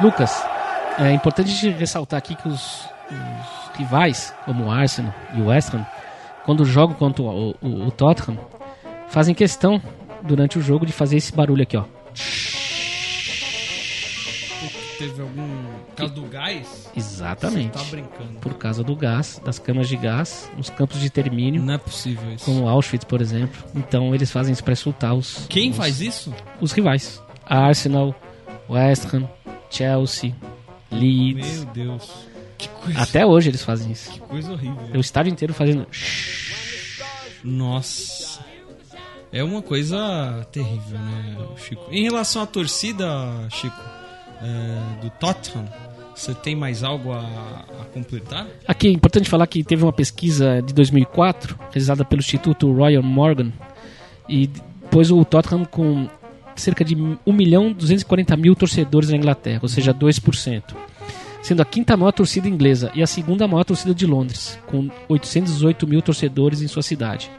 Lucas, 0.04 0.44
é 0.99 1.12
importante 1.12 1.70
ressaltar 1.70 2.18
aqui 2.18 2.34
que 2.34 2.46
os, 2.46 2.61
os 3.11 3.76
rivais, 3.78 4.34
como 4.44 4.64
o 4.66 4.70
Arsenal 4.70 5.14
e 5.34 5.40
o 5.40 5.46
West 5.46 5.73
Ham, 5.73 5.87
quando 6.44 6.62
jogam 6.64 6.94
contra 6.94 7.23
o, 7.23 7.54
o- 7.62 7.87
o 7.87 7.90
Tottenham, 7.90 8.38
fazem 9.08 9.34
questão 9.34 9.80
durante 10.23 10.58
o 10.58 10.62
jogo 10.62 10.84
de 10.84 10.92
fazer 10.92 11.16
esse 11.16 11.32
barulho 11.34 11.62
aqui, 11.62 11.75
ó. 11.78 11.84
Teve 14.99 15.23
algum 15.23 15.64
caso 15.96 16.12
do 16.14 16.23
gás? 16.28 16.90
Exatamente. 16.94 17.76
Você 17.78 17.84
tá 17.84 17.90
brincando. 17.90 18.38
Por 18.40 18.54
causa 18.54 18.84
do 18.84 18.94
gás, 18.94 19.40
das 19.42 19.58
camas 19.58 19.88
de 19.88 19.96
gás, 19.96 20.50
nos 20.54 20.68
campos 20.68 21.00
de 21.00 21.08
termínio, 21.08 21.62
Não 21.62 21.75
é 21.75 21.78
possível 21.78 22.30
isso. 22.32 22.44
como 22.44 22.68
Auschwitz, 22.68 23.04
por 23.04 23.20
exemplo. 23.23 23.64
Então 23.75 24.14
eles 24.14 24.30
fazem 24.30 24.52
isso 24.52 24.62
para 24.62 24.75
insultar 24.75 25.14
os, 25.14 25.46
Quem 25.49 25.70
os, 25.70 25.76
faz 25.78 26.00
isso? 26.02 26.32
os 26.61 26.73
rivais. 26.73 27.23
Arsenal, 27.44 28.14
West 28.70 29.12
Ham, 29.12 29.28
Chelsea, 29.75 30.35
Leeds. 30.90 31.64
Meu 31.64 31.73
Deus. 31.73 32.11
Que 32.57 32.69
coisa, 32.69 33.00
Até 33.00 33.26
hoje 33.26 33.50
eles 33.50 33.62
fazem 33.64 33.90
isso. 33.90 34.11
que 34.12 34.21
coisa 34.21 34.52
horrível. 34.52 34.78
O 34.95 35.00
estádio 35.00 35.31
inteiro 35.33 35.52
fazendo. 35.52 35.87
Nossa. 37.43 38.40
É 39.33 39.43
uma 39.43 39.61
coisa 39.61 40.47
terrível, 40.52 40.99
né, 40.99 41.37
Chico? 41.57 41.85
Em 41.90 42.04
relação 42.04 42.43
à 42.43 42.47
torcida, 42.47 43.04
Chico, 43.50 43.76
é, 44.40 45.02
do 45.02 45.11
Tottenham, 45.11 45.69
você 46.14 46.33
tem 46.33 46.54
mais 46.54 46.85
algo 46.85 47.11
a, 47.12 47.64
a 47.81 47.85
completar? 47.93 48.47
Aqui 48.66 48.87
é 48.87 48.90
importante 48.93 49.28
falar 49.28 49.49
que 49.49 49.64
teve 49.64 49.83
uma 49.83 49.93
pesquisa 49.93 50.62
de 50.62 50.73
2004 50.73 51.59
realizada 51.73 52.04
pelo 52.04 52.21
Instituto 52.21 52.73
Royal 52.73 53.02
Morgan 53.02 53.52
e 54.28 54.49
pôs 54.88 55.11
o 55.11 55.25
Tottenham 55.25 55.64
com 55.64 56.09
cerca 56.56 56.84
de 56.84 56.94
1 56.96 57.18
milhão 57.32 57.73
240 57.73 58.37
mil 58.37 58.54
torcedores 58.54 59.11
na 59.11 59.16
Inglaterra, 59.16 59.61
ou 59.62 59.68
seja, 59.68 59.92
2%. 59.94 60.62
Sendo 61.42 61.61
a 61.61 61.64
quinta 61.64 61.96
maior 61.96 62.12
torcida 62.12 62.49
inglesa 62.49 62.90
e 62.94 63.02
a 63.02 63.06
segunda 63.06 63.46
maior 63.46 63.64
torcida 63.64 63.94
de 63.94 64.06
Londres, 64.06 64.58
com 64.66 64.88
818 65.08 65.87
mil 65.87 66.00
torcedores 66.00 66.62
em 66.62 66.68
sua 66.68 66.82
cidade, 66.82 67.30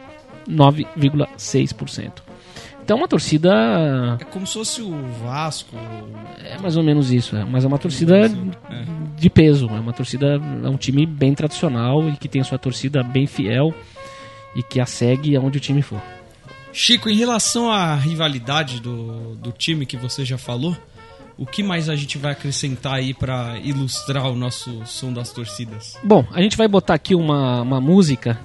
9,6%. 0.48 2.24
Então, 2.84 2.98
uma 2.98 3.07
torcida 3.07 3.51
É 4.19 4.24
como 4.25 4.45
se 4.45 4.53
fosse 4.53 4.81
o 4.84 4.91
Vasco. 5.24 5.75
é 6.43 6.60
mais 6.60 6.77
ou 6.77 6.84
menos 6.84 7.12
isso, 7.12 7.36
é. 7.36 7.43
mas 7.43 7.63
é 7.63 7.67
uma 7.67 7.79
torcida 7.79 8.27
É. 8.27 8.29
de 9.17 9.27
peso, 9.29 9.67
é 9.69 9.79
uma 9.79 9.91
torcida, 9.91 10.39
é 10.63 10.69
um 10.69 10.77
time 10.77 11.03
bem 11.05 11.34
tradicional 11.34 12.07
e 12.07 12.15
que 12.15 12.27
tem 12.27 12.41
a 12.41 12.43
sua 12.43 12.60
torcida 12.60 13.01
bem 13.01 13.25
fiel 13.25 13.74
e 14.55 14.62
que 14.62 14.79
a 14.79 14.86
segue 14.86 15.36
aonde 15.36 15.57
o 15.57 15.62
time 15.62 15.81
for. 15.81 16.00
Chico, 16.77 17.10
em 17.10 17.15
relação 17.15 17.72
à 17.72 17.96
rivalidade 17.96 18.82
do, 18.82 19.34
do 19.36 19.50
time 19.53 19.86
que 19.86 19.96
você 19.96 20.25
já 20.25 20.38
falou, 20.38 20.75
o 21.38 21.46
que 21.46 21.63
mais 21.63 21.88
a 21.88 21.96
gente 21.96 22.17
vai 22.17 22.34
acrescentar 22.34 22.96
aí 22.96 23.13
pra 23.13 23.58
ilustrar 23.63 24.29
o 24.29 24.36
nosso 24.36 24.86
som 24.86 25.13
das 25.13 25.32
torcidas? 25.32 25.98
Bom, 26.03 26.27
a 26.34 26.41
gente 26.41 26.58
vai 26.58 26.67
botar 26.67 26.96
aqui 26.96 27.15
uma, 27.15 27.62
uma 27.62 27.79
música 27.79 28.38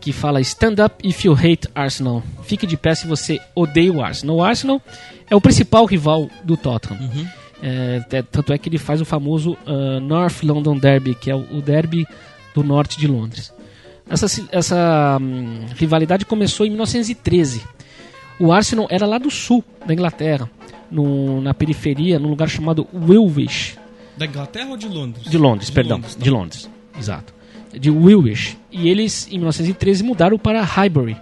que 0.00 0.12
fala 0.12 0.40
Stand 0.40 0.76
Up 0.84 1.06
If 1.06 1.24
You 1.24 1.32
Hate 1.32 1.68
Arsenal. 1.74 2.22
Fique 2.44 2.64
de 2.64 2.76
pé 2.76 2.94
se 2.94 3.08
você 3.08 3.40
odeia 3.56 3.92
o 3.92 4.00
Arsenal. 4.00 4.36
O 4.36 4.42
Arsenal 4.44 4.80
é 5.28 5.34
o 5.34 5.40
principal 5.40 5.84
rival 5.84 6.30
do 6.44 6.56
Tottenham. 6.56 7.28
É, 7.60 8.04
é, 8.08 8.22
tanto 8.22 8.52
é 8.52 8.58
que 8.58 8.68
ele 8.68 8.78
faz 8.78 9.00
o 9.00 9.04
famoso 9.04 9.58
ah, 9.66 9.98
North 9.98 10.44
London 10.44 10.78
Derby, 10.78 11.16
que 11.16 11.28
é 11.28 11.34
o, 11.34 11.40
o 11.58 11.60
derby 11.60 12.06
do 12.54 12.62
norte 12.62 13.00
de 13.00 13.08
Londres. 13.08 13.53
Essa, 14.08 14.26
essa 14.52 15.18
hum, 15.20 15.66
rivalidade 15.76 16.26
começou 16.26 16.66
em 16.66 16.70
1913. 16.70 17.62
O 18.38 18.52
Arsenal 18.52 18.86
era 18.90 19.06
lá 19.06 19.18
do 19.18 19.30
sul 19.30 19.64
da 19.86 19.94
Inglaterra, 19.94 20.50
no, 20.90 21.40
na 21.40 21.54
periferia, 21.54 22.18
num 22.18 22.28
lugar 22.28 22.48
chamado 22.48 22.86
Woolwich. 22.92 23.78
Da 24.16 24.26
Inglaterra 24.26 24.70
ou 24.70 24.76
de 24.76 24.88
Londres? 24.88 25.24
De 25.24 25.38
Londres, 25.38 25.70
perdão. 25.70 25.96
Londres, 25.96 26.14
tá. 26.14 26.22
de 26.22 26.30
Londres, 26.30 26.70
exato. 26.98 27.34
De 27.72 27.90
Woolwich. 27.90 28.58
E 28.70 28.88
eles, 28.88 29.26
em 29.28 29.38
1913, 29.38 30.04
mudaram 30.04 30.38
para 30.38 30.62
Highbury. 30.62 31.16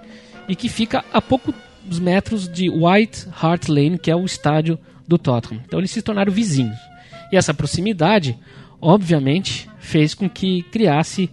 E 0.48 0.56
que 0.56 0.68
fica 0.68 1.04
a 1.12 1.22
poucos 1.22 1.54
metros 2.00 2.48
de 2.48 2.68
White 2.68 3.28
Hart 3.40 3.68
Lane, 3.68 3.98
que 3.98 4.10
é 4.10 4.16
o 4.16 4.24
estádio 4.24 4.78
do 5.06 5.16
Tottenham. 5.16 5.62
Então 5.66 5.78
eles 5.78 5.90
se 5.90 6.02
tornaram 6.02 6.32
vizinhos. 6.32 6.76
E 7.30 7.36
essa 7.36 7.54
proximidade, 7.54 8.38
obviamente, 8.80 9.68
fez 9.78 10.14
com 10.14 10.28
que 10.28 10.62
criasse 10.64 11.30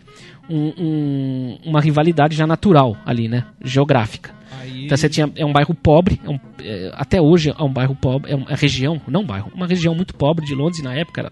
um- 0.50 0.74
um- 0.78 1.60
uma 1.66 1.80
rivalidade 1.82 2.36
já 2.36 2.48
natural 2.48 2.98
ali, 3.06 3.28
né? 3.28 3.46
Geográfica. 3.64 4.32
Aí, 4.62 4.86
Então 4.86 4.98
você 4.98 5.08
tinha, 5.08 5.32
é 5.36 5.46
um 5.46 5.54
bairro 5.54 5.74
pobre, 5.74 6.20
é 6.26 6.30
um- 6.30 6.40
é, 6.64 6.92
até 6.96 7.22
hoje 7.22 7.54
é 7.58 7.64
um 7.64 7.72
bairro 7.72 7.96
pobre, 7.96 8.32
é 8.32 8.36
uma 8.36 8.48
região, 8.56 9.00
não 9.08 9.24
bairro, 9.26 9.52
uma 9.54 9.68
região 9.68 9.94
muito 9.96 10.14
pobre 10.16 10.46
de 10.46 10.54
Londres, 10.56 10.82
na 10.84 10.94
época 10.94 11.22
era, 11.22 11.32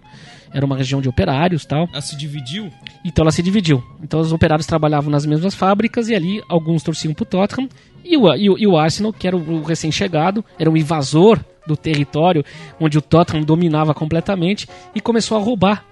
era 0.54 0.66
uma 0.66 0.78
região 0.78 1.02
de 1.02 1.10
operários 1.10 1.66
tal. 1.66 1.88
ela 1.92 2.02
se 2.02 2.16
dividiu? 2.16 2.72
Então 3.04 3.24
ela 3.24 3.32
se 3.32 3.42
dividiu. 3.44 3.84
Então 4.02 4.20
os 4.20 4.32
operários 4.32 4.66
trabalhavam 4.68 5.10
nas 5.10 5.26
mesmas 5.26 5.54
fábricas 5.56 6.08
e 6.10 6.16
ali 6.16 6.42
alguns 6.48 6.84
torciam 6.84 7.14
pro 7.14 7.26
Tottenham 7.26 7.68
e 8.06 8.16
o, 8.16 8.34
e 8.36 8.50
o, 8.50 8.58
e 8.58 8.68
o 8.68 8.78
Arsenal, 8.78 9.12
que 9.12 9.28
era 9.28 9.36
o, 9.36 9.60
o 9.60 9.64
recém-chegado, 9.64 10.44
era 10.58 10.70
um 10.70 10.78
invasor 10.78 11.40
do 11.66 11.76
território 11.76 12.46
onde 12.80 12.98
o 12.98 13.02
Tottenham 13.02 13.44
dominava 13.44 13.94
completamente 13.94 14.68
e 14.96 15.02
começou 15.02 15.38
a 15.38 15.42
roubar 15.42 15.84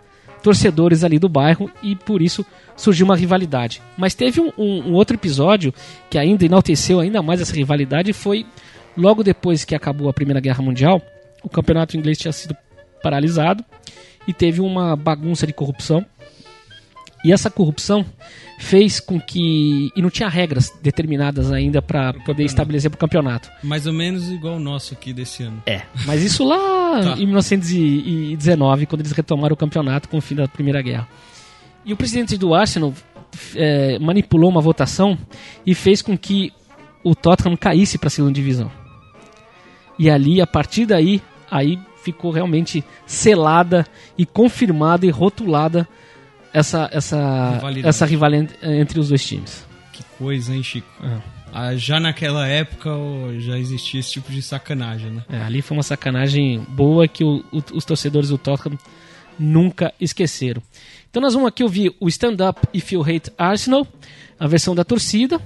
torcedores 0.45 1.03
ali 1.03 1.17
do 1.17 1.27
bairro 1.27 1.69
e 1.81 1.95
por 1.95 2.21
isso 2.21 2.45
surgiu 2.77 3.05
uma 3.05 3.15
rivalidade. 3.17 3.81
Mas 3.97 4.13
teve 4.13 4.39
um, 4.39 4.51
um- 4.57 4.89
um 4.89 4.93
outro 4.93 5.15
episódio 5.15 5.73
que 6.07 6.19
ainda 6.19 6.45
enalteceu 6.45 6.99
ainda 6.99 7.19
mais 7.23 7.41
essa 7.41 7.55
rivalidade 7.55 8.13
foi 8.13 8.45
logo 8.95 9.23
depois 9.23 9.65
que 9.65 9.73
acabou 9.73 10.07
a 10.07 10.13
Primeira 10.13 10.39
Guerra 10.39 10.61
Mundial, 10.61 11.01
o 11.43 11.49
campeonato 11.49 11.97
inglês 11.97 12.19
tinha 12.19 12.31
sido 12.31 12.55
paralisado 13.01 13.65
e 14.27 14.33
teve 14.33 14.61
uma 14.61 14.95
bagunça 14.95 15.47
de 15.47 15.53
corrupção 15.53 16.05
e 17.25 17.31
essa 17.33 17.49
corrupção 17.49 18.05
fez 18.59 18.99
com 18.99 19.19
que. 19.19 19.89
E 19.95 20.01
não 20.01 20.09
tinha 20.09 20.29
regras 20.29 20.71
determinadas 20.81 21.51
ainda 21.51 21.81
para 21.81 22.13
poder 22.13 22.19
campeonato. 22.23 22.41
estabelecer 22.45 22.89
para 22.91 22.95
o 22.95 22.99
campeonato. 22.99 23.49
Mais 23.63 23.85
ou 23.87 23.93
menos 23.93 24.29
igual 24.29 24.55
o 24.55 24.59
nosso 24.59 24.93
aqui 24.93 25.11
desse 25.11 25.43
ano. 25.43 25.61
É. 25.65 25.81
Mas 26.05 26.23
isso 26.23 26.43
lá 26.43 27.01
Tá. 27.03 27.15
em 27.17 27.25
1919, 27.25 28.85
quando 28.85 29.01
eles 29.01 29.11
retomaram 29.11 29.53
o 29.53 29.57
campeonato 29.57 30.07
com 30.07 30.17
o 30.17 30.21
fim 30.21 30.35
da 30.35 30.47
Primeira 30.47 30.81
Guerra. 30.81 31.07
E 31.83 31.91
o 31.91 31.97
presidente 31.97 32.37
do 32.37 32.53
Arsenal 32.53 32.93
eh, 33.55 33.99
manipulou 33.99 34.49
uma 34.49 34.61
votação 34.61 35.17
e 35.65 35.75
fez 35.75 36.01
com 36.01 36.17
que 36.17 36.53
o 37.03 37.13
Tottenham 37.13 37.57
caísse 37.57 37.97
para 37.97 38.07
a 38.07 38.09
segunda 38.11 38.33
divisão. 38.33 38.71
E 39.99 40.09
ali, 40.09 40.41
a 40.41 40.47
partir 40.47 40.85
daí, 40.85 41.21
aí 41.49 41.77
ficou 42.03 42.31
realmente 42.31 42.83
selada 43.05 43.85
e 44.17 44.25
confirmada 44.25 45.05
e 45.05 45.09
rotulada 45.09 45.87
essa, 46.55 46.89
essa, 46.91 47.51
Rivalidade. 47.55 47.87
essa 47.87 48.05
rivalidade 48.05 48.53
entre 48.63 48.99
os 48.99 49.09
dois 49.09 49.23
times. 49.23 49.65
Que 49.91 50.03
coisa, 50.17 50.53
hein, 50.55 50.63
Chico? 50.63 50.87
É. 51.03 51.17
Ah, 51.53 51.75
já 51.75 51.99
naquela 51.99 52.47
época 52.47 52.89
já 53.39 53.57
existia 53.57 53.99
esse 53.99 54.11
tipo 54.11 54.31
de 54.31 54.41
sacanagem, 54.41 55.09
né? 55.11 55.23
É, 55.29 55.41
ali 55.41 55.61
foi 55.61 55.77
uma 55.77 55.83
sacanagem 55.83 56.59
boa 56.69 57.07
que 57.07 57.23
o- 57.23 57.43
o- 57.51 57.63
os 57.77 57.85
torcedores 57.85 58.29
do 58.29 58.37
Tottenham 58.37 58.77
nunca 59.39 59.93
esqueceram. 59.99 60.61
Então 61.09 61.21
nós 61.21 61.33
vamos 61.33 61.47
aqui 61.47 61.63
ouvir 61.63 61.95
o 61.99 62.07
Stand 62.09 62.37
Up 62.49 62.61
If 62.73 62.91
You 62.91 63.01
Hate 63.03 63.31
Arsenal, 63.37 63.87
a 64.39 64.47
versão 64.47 64.75
da 64.75 64.83
torcida, 64.83 65.39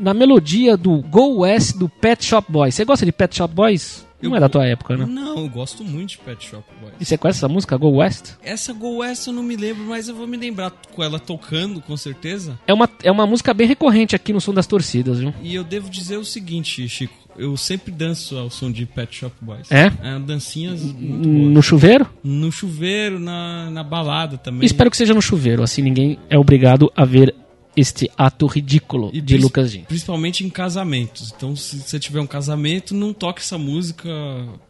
na 0.00 0.14
melodia 0.14 0.76
do 0.76 1.02
Go 1.02 1.40
West 1.40 1.76
do 1.76 1.88
Pet 1.88 2.24
Shop 2.24 2.50
Boys. 2.50 2.74
Você 2.74 2.84
gosta 2.84 3.04
de 3.04 3.12
Pet 3.12 3.36
Shop 3.36 3.54
Boys? 3.54 4.06
Não 4.22 4.32
Eu 4.32 4.36
é 4.36 4.40
da 4.40 4.48
tua 4.48 4.66
época, 4.66 4.96
né? 4.96 5.06
Não, 5.06 5.38
eu 5.38 5.48
gosto 5.48 5.82
muito 5.82 6.10
de 6.10 6.18
Pet 6.18 6.46
Shop 6.46 6.64
Boys. 6.80 6.94
E 7.00 7.04
você 7.04 7.16
conhece 7.16 7.38
essa 7.38 7.48
música, 7.48 7.76
Go 7.76 7.96
West? 7.96 8.32
Essa 8.42 8.72
Go 8.72 8.98
West 8.98 9.26
eu 9.26 9.32
não 9.32 9.42
me 9.42 9.56
lembro, 9.56 9.84
mas 9.84 10.08
eu 10.08 10.14
vou 10.14 10.26
me 10.26 10.36
lembrar 10.36 10.72
com 10.92 11.02
ela 11.02 11.18
tocando, 11.18 11.80
com 11.80 11.96
certeza. 11.96 12.58
É 12.66 12.74
uma, 12.74 12.88
é 13.02 13.10
uma 13.10 13.26
música 13.26 13.54
bem 13.54 13.66
recorrente 13.66 14.14
aqui 14.14 14.32
no 14.32 14.40
som 14.40 14.52
das 14.52 14.66
torcidas, 14.66 15.20
viu? 15.20 15.32
E 15.42 15.54
eu 15.54 15.64
devo 15.64 15.88
dizer 15.88 16.18
o 16.18 16.24
seguinte, 16.24 16.86
Chico. 16.88 17.20
Eu 17.36 17.56
sempre 17.56 17.90
danço 17.90 18.36
ao 18.36 18.50
som 18.50 18.70
de 18.70 18.84
Pet 18.84 19.16
Shop 19.16 19.34
Boys. 19.40 19.70
É? 19.70 19.90
dancinhas 20.18 20.82
muito 20.82 21.28
boas. 21.28 21.52
No 21.52 21.62
chuveiro? 21.62 22.06
No 22.22 22.52
chuveiro, 22.52 23.18
na, 23.18 23.70
na 23.70 23.82
balada 23.82 24.36
também. 24.36 24.66
Espero 24.66 24.90
que 24.90 24.96
seja 24.96 25.14
no 25.14 25.22
chuveiro, 25.22 25.62
assim 25.62 25.80
ninguém 25.80 26.18
é 26.28 26.38
obrigado 26.38 26.92
a 26.94 27.04
ver 27.04 27.34
este 27.76 28.10
ato 28.16 28.46
ridículo 28.46 29.10
E 29.12 29.20
de 29.20 29.36
Lucas 29.36 29.70
Jean. 29.70 29.84
Principalmente 29.84 30.44
em 30.44 30.50
casamentos. 30.50 31.32
Então, 31.36 31.54
se 31.54 31.78
você 31.78 31.98
tiver 31.98 32.20
um 32.20 32.26
casamento, 32.26 32.94
não 32.94 33.12
toque 33.12 33.40
essa 33.40 33.56
música 33.56 34.08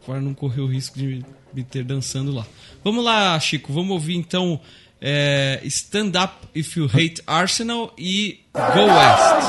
para 0.05 0.19
não 0.21 0.33
correr 0.33 0.61
o 0.61 0.67
risco 0.67 0.97
de 0.97 1.23
me 1.53 1.63
ter 1.63 1.83
dançando 1.83 2.31
lá. 2.31 2.45
Vamos 2.83 3.03
lá, 3.03 3.39
Chico. 3.39 3.73
Vamos 3.73 3.91
ouvir 3.91 4.15
então 4.15 4.59
é, 5.01 5.59
Stand 5.63 6.11
Up 6.23 6.47
If 6.53 6.77
You 6.77 6.85
Hate 6.85 7.21
Arsenal 7.25 7.93
e 7.97 8.39
Go 8.53 8.85
West. 8.85 9.41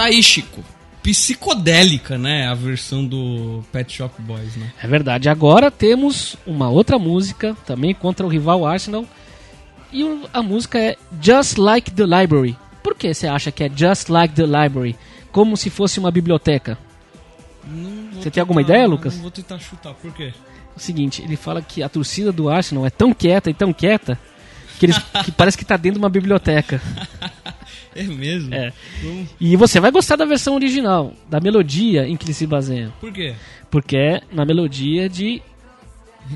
Tá 0.00 0.06
aí, 0.06 0.22
Chico. 0.22 0.64
Psicodélica, 1.02 2.16
né? 2.16 2.48
A 2.48 2.54
versão 2.54 3.04
do 3.04 3.62
Pet 3.70 3.92
Shop 3.92 4.14
Boys, 4.22 4.56
né? 4.56 4.72
É 4.82 4.86
verdade. 4.86 5.28
Agora 5.28 5.70
temos 5.70 6.36
uma 6.46 6.70
outra 6.70 6.98
música, 6.98 7.54
também 7.66 7.92
contra 7.92 8.24
o 8.24 8.28
rival 8.30 8.64
Arsenal. 8.64 9.04
E 9.92 10.02
a 10.32 10.40
música 10.42 10.78
é 10.78 10.96
Just 11.20 11.58
Like 11.58 11.90
the 11.90 12.04
Library. 12.04 12.56
Por 12.82 12.94
que 12.94 13.12
você 13.12 13.26
acha 13.26 13.52
que 13.52 13.62
é 13.62 13.68
Just 13.68 14.08
Like 14.08 14.34
the 14.34 14.46
Library? 14.46 14.96
Como 15.30 15.54
se 15.54 15.68
fosse 15.68 16.00
uma 16.00 16.10
biblioteca. 16.10 16.78
Você 18.14 18.30
tem 18.30 18.40
alguma 18.40 18.62
ideia, 18.62 18.88
Lucas? 18.88 19.16
Não 19.16 19.20
vou 19.20 19.30
tentar 19.30 19.58
chutar. 19.58 19.92
Por 19.92 20.14
quê? 20.14 20.32
O 20.74 20.80
seguinte, 20.80 21.20
ele 21.20 21.36
fala 21.36 21.60
que 21.60 21.82
a 21.82 21.90
torcida 21.90 22.32
do 22.32 22.48
Arsenal 22.48 22.86
é 22.86 22.90
tão 22.90 23.12
quieta 23.12 23.50
e 23.50 23.54
tão 23.54 23.70
quieta 23.70 24.18
que, 24.78 24.86
eles, 24.86 24.98
que 25.26 25.30
parece 25.30 25.58
que 25.58 25.64
tá 25.64 25.76
dentro 25.76 25.98
de 25.98 26.02
uma 26.02 26.08
biblioteca. 26.08 26.80
É 27.94 28.02
mesmo? 28.04 28.54
É. 28.54 28.72
Vamos- 29.02 29.28
E 29.40 29.56
você 29.56 29.80
vai 29.80 29.90
gostar 29.90 30.16
da 30.16 30.24
versão 30.24 30.54
original, 30.54 31.12
da 31.28 31.40
melodia 31.40 32.06
em 32.06 32.16
que 32.16 32.24
ele 32.26 32.34
se 32.34 32.46
baseia. 32.46 32.92
Por 33.00 33.12
quê? 33.12 33.34
Porque 33.70 33.96
é 33.96 34.20
na 34.32 34.44
melodia 34.44 35.08
de 35.08 35.42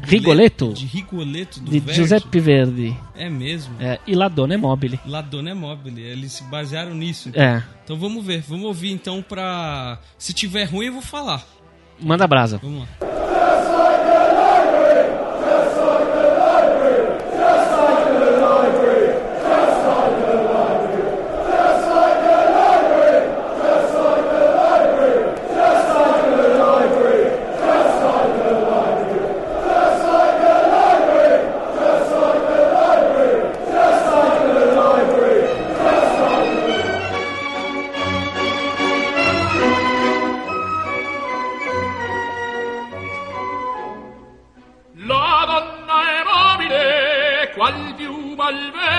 Rigoletto, 0.02 0.72
De 0.72 0.86
Rigoletto 0.86 1.60
do 1.60 1.70
de 1.70 1.78
Verdi. 1.78 1.94
Giuseppe 2.00 2.40
Verdi. 2.40 2.96
É 3.14 3.28
mesmo? 3.30 3.74
É, 3.78 4.00
e 4.06 4.14
La 4.14 4.28
Donna 4.28 4.54
é 4.54 4.56
Mobile. 4.56 4.98
La 5.06 5.20
Donna 5.20 5.50
é 5.50 5.54
Mobile. 5.54 6.00
Eles 6.02 6.32
se 6.32 6.42
basearam 6.44 6.94
nisso. 6.94 7.30
É, 7.34 7.62
Então 7.84 7.96
vamos 7.96 8.24
ver. 8.24 8.42
Vamos 8.48 8.64
ouvir 8.64 8.90
então 8.90 9.22
pra... 9.22 10.00
Se 10.18 10.32
tiver 10.32 10.64
ruim 10.64 10.86
eu 10.86 10.94
vou 10.94 11.02
falar. 11.02 11.46
manda 12.00 12.26
brasa. 12.26 12.58
Vamos 12.62 12.80
lá. 12.80 12.88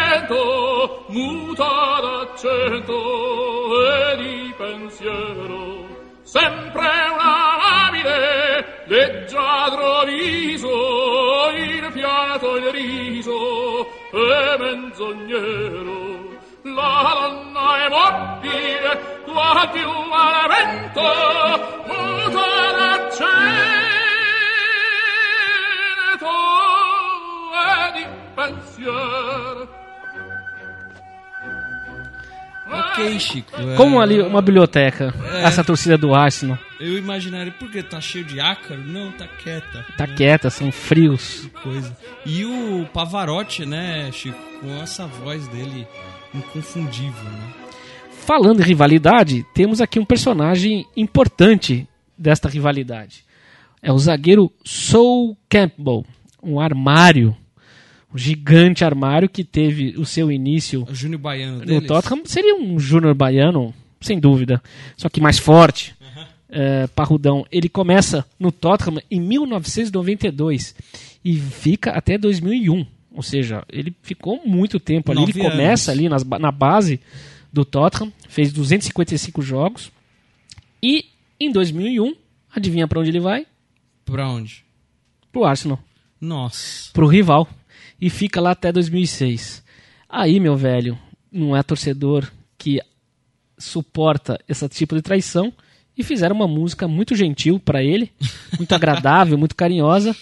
Vento, 0.06 1.06
muta 1.08 2.00
d'accento 2.02 2.96
e 3.86 4.16
di 4.18 4.54
pensiero. 4.58 5.84
Sempre 6.24 6.90
una 7.14 7.54
amabile, 7.54 8.84
leggiadro 8.86 10.04
viso, 10.06 11.50
il 11.54 11.92
fiato 11.92 12.56
il 12.58 12.72
riso 12.72 13.88
e 14.12 14.58
menzognero. 14.60 16.24
La 16.64 17.14
donna 17.14 17.86
è 17.86 17.90
mobile, 17.90 19.22
qual 19.26 19.70
piuma 19.70 20.42
al 20.42 20.50
vento, 20.50 21.02
muta 21.86 22.72
d'accento 22.78 23.56
e 27.54 27.92
di 27.94 28.06
pensiero. 28.34 29.85
Ok, 32.68 33.20
Chico. 33.20 33.52
é, 33.62 33.76
Como 33.76 34.00
ali 34.02 34.22
uma 34.22 34.42
biblioteca, 34.42 35.14
É. 35.34 35.44
essa 35.44 35.64
torcida 35.64 35.98
do 35.98 36.16
Arsenal. 36.16 36.58
Eu 36.80 36.98
imaginaria, 36.98 37.52
por 37.52 37.70
que 37.70 37.84
tá 37.84 38.02
cheio 38.02 38.26
de 38.26 38.40
ácaro? 38.40 38.82
Não, 38.84 39.12
tá 39.12 39.28
quieta. 39.28 39.86
Tá 39.98 40.08
quieta, 40.08 40.50
são 40.50 40.72
frios. 40.72 41.48
Coisa. 41.62 41.96
E 42.26 42.44
o 42.46 42.86
Pavarotti, 42.94 43.66
né, 43.66 44.12
Chico? 44.12 44.38
Com 44.62 44.72
essa 44.82 45.06
voz 45.06 45.48
dele 45.50 45.88
inconfundível, 46.34 47.24
né? 47.24 47.54
Falando 48.12 48.62
em 48.62 48.66
rivalidade, 48.66 49.46
temos 49.54 49.80
aqui 49.82 50.00
um 50.00 50.06
personagem 50.06 50.86
importante 50.98 51.88
desta 52.18 52.50
rivalidade. 52.50 53.24
É 53.82 53.92
o 53.92 54.00
zagueiro 54.00 54.52
Sol 54.64 55.38
Campbell, 55.48 56.04
um 56.42 56.60
armário, 56.60 57.36
gigante 58.18 58.84
armário 58.84 59.30
que 59.30 59.44
teve 59.44 59.96
o 59.98 60.06
seu 60.06 60.32
início 60.32 60.86
O 60.90 60.96
Júnior 60.96 61.22
Baiano 61.22 61.60
no 61.60 61.66
deles. 61.66 61.88
Tottenham. 61.88 62.26
Seria 62.26 62.56
um 62.56 62.80
júnior 62.80 63.14
baiano, 63.14 63.74
sem 64.02 64.20
dúvida, 64.20 64.62
só 64.96 65.10
que 65.10 65.22
mais 65.22 65.38
forte, 65.38 65.96
é, 66.50 66.88
parrudão. 66.88 67.46
Ele 67.52 67.68
começa 67.68 68.26
no 68.40 68.52
Tottenham 68.52 69.02
em 69.10 69.20
1992 69.20 70.76
e 71.24 71.36
fica 71.38 71.92
até 71.92 72.18
2001. 72.18 72.86
Ou 73.12 73.24
seja, 73.24 73.64
ele 73.72 73.96
ficou 74.02 74.42
muito 74.46 74.80
tempo 74.80 75.12
ali. 75.12 75.22
Nove 75.22 75.32
ele 75.40 75.50
começa 75.50 75.92
anos. 75.92 76.00
ali 76.00 76.10
nas 76.10 76.24
na 76.24 76.52
base 76.52 77.00
do 77.52 77.64
Tottenham, 77.64 78.12
fez 78.28 78.52
255 78.52 79.42
jogos. 79.42 79.92
E 80.84 81.06
em 81.40 81.52
2001, 81.52 82.14
adivinha 82.54 82.88
para 82.88 83.00
onde 83.00 83.10
ele 83.10 83.20
vai? 83.20 83.46
Pra 84.04 84.30
onde? 84.30 84.64
Pro 85.32 85.46
Arsenal, 85.46 85.80
Nossa. 86.20 86.92
pro 86.94 87.08
rival. 87.08 87.48
E 88.00 88.10
fica 88.10 88.42
lá 88.42 88.52
até 88.52 88.72
2006. 88.72 89.64
Aí, 90.10 90.40
meu 90.40 90.56
velho, 90.56 90.98
não 91.32 91.56
é 91.56 91.64
torcedor 91.64 92.30
que 92.58 92.82
suporta 93.58 94.40
esse 94.48 94.68
tipo 94.70 94.96
de 94.96 95.02
traição 95.02 95.52
e 95.98 96.04
fizeram 96.04 96.36
uma 96.36 96.48
música 96.48 96.88
muito 96.88 97.16
gentil 97.16 97.60
para 97.60 97.82
ele, 97.84 98.12
muito 98.58 98.74
agradável, 98.76 99.38
muito 99.38 99.56
carinhosa, 99.56 100.16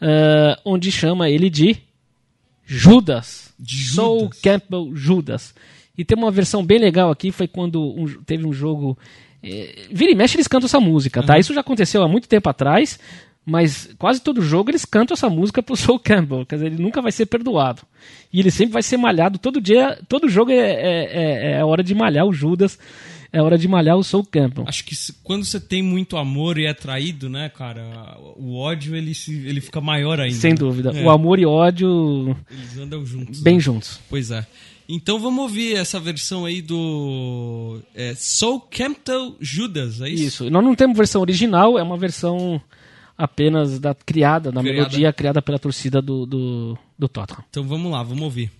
eh, 0.00 0.56
onde 0.64 0.90
chama 0.90 1.28
ele 1.28 1.50
de 1.50 1.76
Judas. 2.64 3.52
De 3.58 3.84
Soul 3.90 4.20
Judas. 4.20 4.40
Campbell 4.40 4.96
Judas. 4.96 5.54
E 5.96 6.04
tem 6.04 6.16
uma 6.16 6.30
versão 6.30 6.64
bem 6.64 6.78
legal 6.78 7.10
aqui, 7.10 7.30
foi 7.30 7.46
quando 7.48 7.82
um- 7.82 8.22
teve 8.24 8.46
um 8.46 8.52
jogo. 8.52 8.96
eh, 9.42 9.86
vira 9.90 10.10
e 10.12 10.14
mexe 10.14 10.36
eles 10.36 10.46
cantam 10.48 10.66
essa 10.66 10.80
música, 10.80 11.22
tá? 11.22 11.38
Isso 11.38 11.54
já 11.54 11.60
aconteceu 11.60 12.02
há 12.02 12.08
muito 12.08 12.28
tempo 12.28 12.48
atrás, 12.48 12.98
mas 13.50 13.90
quase 13.98 14.20
todo 14.20 14.40
jogo 14.40 14.70
eles 14.70 14.84
cantam 14.84 15.14
essa 15.14 15.28
música 15.28 15.60
pro 15.60 15.74
Soul 15.76 15.98
Campbell, 15.98 16.46
quer 16.46 16.54
dizer, 16.54 16.66
ele 16.68 16.82
nunca 16.82 17.02
vai 17.02 17.10
ser 17.10 17.26
perdoado. 17.26 17.82
E 18.32 18.38
ele 18.38 18.50
sempre 18.50 18.72
vai 18.72 18.82
ser 18.82 18.96
malhado, 18.96 19.38
todo 19.38 19.60
dia, 19.60 19.98
todo 20.08 20.28
jogo 20.28 20.52
é, 20.52 20.56
é, 20.56 21.10
é, 21.12 21.52
é 21.58 21.64
hora 21.64 21.82
de 21.82 21.92
malhar 21.92 22.24
o 22.24 22.32
Judas, 22.32 22.78
é 23.32 23.42
hora 23.42 23.58
de 23.58 23.66
malhar 23.66 23.96
o 23.96 24.04
Soul 24.04 24.24
Campbell. 24.24 24.64
Acho 24.68 24.84
que 24.84 24.94
quando 25.24 25.44
você 25.44 25.58
tem 25.58 25.82
muito 25.82 26.16
amor 26.16 26.58
e 26.58 26.66
é 26.66 26.72
traído, 26.72 27.28
né, 27.28 27.48
cara, 27.48 28.16
o 28.36 28.56
ódio 28.56 28.94
ele, 28.94 29.14
se, 29.14 29.32
ele 29.46 29.60
fica 29.60 29.80
maior 29.80 30.20
ainda. 30.20 30.36
Sem 30.36 30.52
né? 30.52 30.56
dúvida. 30.56 30.92
É, 30.94 31.04
O 31.04 31.10
amor 31.10 31.40
e 31.40 31.46
o 31.46 31.50
ódio 31.50 32.36
Eles 32.48 32.78
andam 32.78 33.04
juntos. 33.04 33.40
bem 33.40 33.54
né? 33.54 33.60
juntos. 33.60 33.98
Pois 34.08 34.30
é. 34.30 34.46
Então 34.88 35.20
vamos 35.20 35.42
ouvir 35.42 35.76
essa 35.76 36.00
versão 36.00 36.44
aí 36.44 36.60
do 36.62 37.80
é, 37.94 38.14
Soul 38.16 38.60
Campbell 38.60 39.36
Judas, 39.40 40.00
é 40.00 40.08
isso? 40.08 40.22
Isso. 40.44 40.50
Nós 40.50 40.64
não 40.64 40.74
temos 40.74 40.96
versão 40.96 41.20
original, 41.20 41.78
é 41.78 41.82
uma 41.82 41.96
versão 41.96 42.60
apenas 43.20 43.78
da 43.78 43.94
criada, 43.94 44.50
da 44.50 44.60
Criada. 44.60 44.78
melodia 44.78 45.12
criada 45.12 45.42
pela 45.42 45.58
torcida 45.58 46.00
do, 46.00 46.24
do, 46.24 46.78
do 46.98 47.08
Tottenham. 47.08 47.44
Então 47.50 47.62
vamos 47.64 47.92
lá, 47.92 48.02
vamos 48.02 48.22
ouvir. 48.22 48.50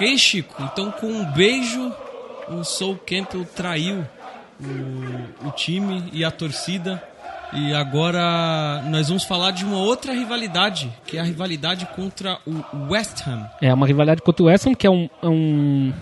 Ok, 0.00 0.16
Chico. 0.16 0.62
Então 0.62 0.90
com 0.90 1.08
um 1.08 1.30
beijo, 1.30 1.92
o 2.48 2.64
Soul 2.64 2.98
Campbell 3.06 3.44
traiu 3.44 4.02
o, 4.58 5.48
o 5.48 5.50
time 5.50 6.08
e 6.10 6.24
a 6.24 6.30
torcida. 6.30 7.02
E 7.52 7.74
agora 7.74 8.82
nós 8.88 9.08
vamos 9.08 9.24
falar 9.24 9.50
de 9.50 9.62
uma 9.62 9.76
outra 9.76 10.14
rivalidade, 10.14 10.90
que 11.04 11.18
é 11.18 11.20
a 11.20 11.22
rivalidade 11.22 11.84
contra 11.94 12.38
o 12.46 12.90
West 12.90 13.28
Ham. 13.28 13.46
É 13.60 13.74
uma 13.74 13.86
rivalidade 13.86 14.22
contra 14.22 14.42
o 14.42 14.46
West 14.46 14.66
Ham, 14.66 14.74
que 14.74 14.86
é 14.86 14.90
um, 14.90 15.10
é 15.22 15.28
um, 15.28 15.92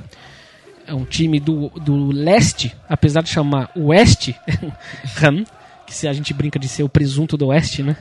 é 0.87 0.95
um 0.95 1.05
time 1.05 1.41
do, 1.41 1.69
do 1.71 2.13
leste, 2.13 2.77
apesar 2.89 3.21
de 3.21 3.31
chamar 3.31 3.69
West 3.77 4.31
Ham, 5.21 5.43
que 5.85 5.93
se 5.93 6.07
a 6.07 6.13
gente 6.13 6.33
brinca 6.33 6.57
de 6.57 6.69
ser 6.69 6.85
o 6.85 6.89
presunto 6.89 7.37
do 7.37 7.49
Oeste, 7.49 7.83
né? 7.83 7.97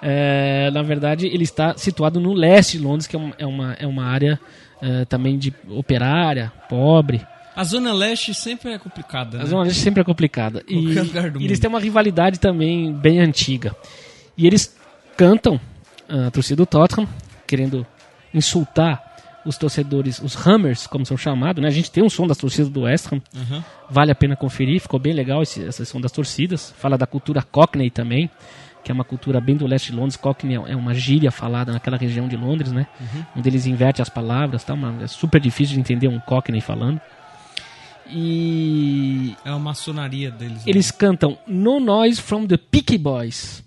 É, 0.00 0.70
na 0.70 0.82
verdade, 0.82 1.26
ele 1.26 1.42
está 1.42 1.76
situado 1.76 2.20
no 2.20 2.32
leste 2.32 2.78
de 2.78 2.84
Londres, 2.84 3.08
que 3.08 3.16
é 3.16 3.20
é 3.38 3.46
uma, 3.46 3.72
é 3.72 3.86
uma 3.86 4.04
área 4.04 4.38
é, 4.84 5.04
também 5.06 5.38
de 5.38 5.52
operária, 5.70 6.52
pobre. 6.68 7.26
A 7.56 7.64
Zona 7.64 7.92
Leste 7.94 8.34
sempre 8.34 8.72
é 8.72 8.78
complicada, 8.78 9.38
A 9.38 9.40
né? 9.40 9.46
Zona 9.46 9.62
Leste 9.62 9.80
sempre 9.80 10.02
é 10.02 10.04
complicada. 10.04 10.62
E, 10.68 10.88
e 11.40 11.44
eles 11.44 11.58
têm 11.58 11.70
uma 11.70 11.80
rivalidade 11.80 12.38
também 12.38 12.92
bem 12.92 13.20
antiga. 13.20 13.74
E 14.36 14.46
eles 14.46 14.76
cantam 15.16 15.58
a 16.08 16.30
torcida 16.30 16.56
do 16.56 16.66
Tottenham, 16.66 17.08
querendo 17.46 17.86
insultar 18.34 19.02
os 19.46 19.56
torcedores, 19.56 20.20
os 20.20 20.34
Hammers, 20.46 20.86
como 20.86 21.06
são 21.06 21.16
chamados. 21.16 21.62
Né? 21.62 21.68
A 21.68 21.72
gente 21.72 21.90
tem 21.90 22.02
um 22.02 22.10
som 22.10 22.26
das 22.26 22.36
torcidas 22.38 22.68
do 22.68 22.82
West 22.82 23.12
Ham, 23.12 23.22
Aham. 23.36 23.64
vale 23.88 24.10
a 24.10 24.14
pena 24.14 24.36
conferir, 24.36 24.80
ficou 24.80 24.98
bem 24.98 25.12
legal 25.12 25.42
esse, 25.42 25.64
essa 25.64 25.84
som 25.84 26.00
das 26.00 26.12
torcidas. 26.12 26.74
Fala 26.78 26.98
da 26.98 27.06
cultura 27.06 27.42
Cockney 27.42 27.90
também, 27.90 28.28
que 28.84 28.92
é 28.92 28.94
uma 28.94 29.04
cultura 29.04 29.40
bem 29.40 29.56
do 29.56 29.66
leste 29.66 29.90
de 29.90 29.96
Londres. 29.96 30.16
Cockney 30.16 30.54
é 30.56 30.76
uma 30.76 30.94
gíria 30.94 31.30
falada 31.30 31.72
naquela 31.72 31.96
região 31.96 32.28
de 32.28 32.36
Londres, 32.36 32.70
né? 32.70 32.86
Onde 33.34 33.48
eles 33.48 33.66
invertem 33.66 34.02
as 34.02 34.08
palavras, 34.08 34.62
tá? 34.62 34.74
Uma- 34.74 35.02
é 35.02 35.06
super 35.06 35.40
difícil 35.40 35.74
de 35.74 35.80
entender 35.80 36.06
um 36.08 36.20
Cockney 36.20 36.60
falando. 36.60 37.00
E 38.10 39.34
É 39.44 39.50
a 39.50 39.58
maçonaria 39.58 40.30
deles. 40.30 40.58
né? 40.58 40.62
eles 40.66 40.90
cantam 40.90 41.38
No 41.46 41.80
Noise 41.80 42.20
from 42.20 42.46
the 42.46 42.56
Peaky 42.56 42.98
Boys. 42.98 43.64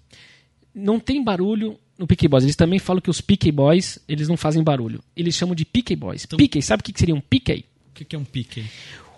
Não 0.74 1.00
tem 1.00 1.24
barulho 1.24 1.78
no 1.98 2.06
Peaky 2.06 2.28
Boys. 2.28 2.44
Eles 2.44 2.56
também 2.56 2.78
falam 2.78 3.02
que 3.02 3.10
os 3.10 3.20
Peaky 3.20 3.52
Boys, 3.52 4.00
eles 4.08 4.28
não 4.28 4.38
fazem 4.38 4.64
barulho. 4.64 5.04
Eles 5.16 5.34
chamam 5.36 5.56
de 5.56 5.66
Peaky 5.66 5.96
Boys. 5.96 6.24
Então- 6.26 6.38
Peaky, 6.38 6.62
sabe 6.62 6.82
o 6.82 6.84
que 6.84 6.98
seria 6.98 7.16
um 7.16 7.22
Peaky? 7.22 7.66
O 7.90 7.94
que, 8.06 8.16
é 8.16 8.20
um 8.20 8.26
aí? 8.34 8.66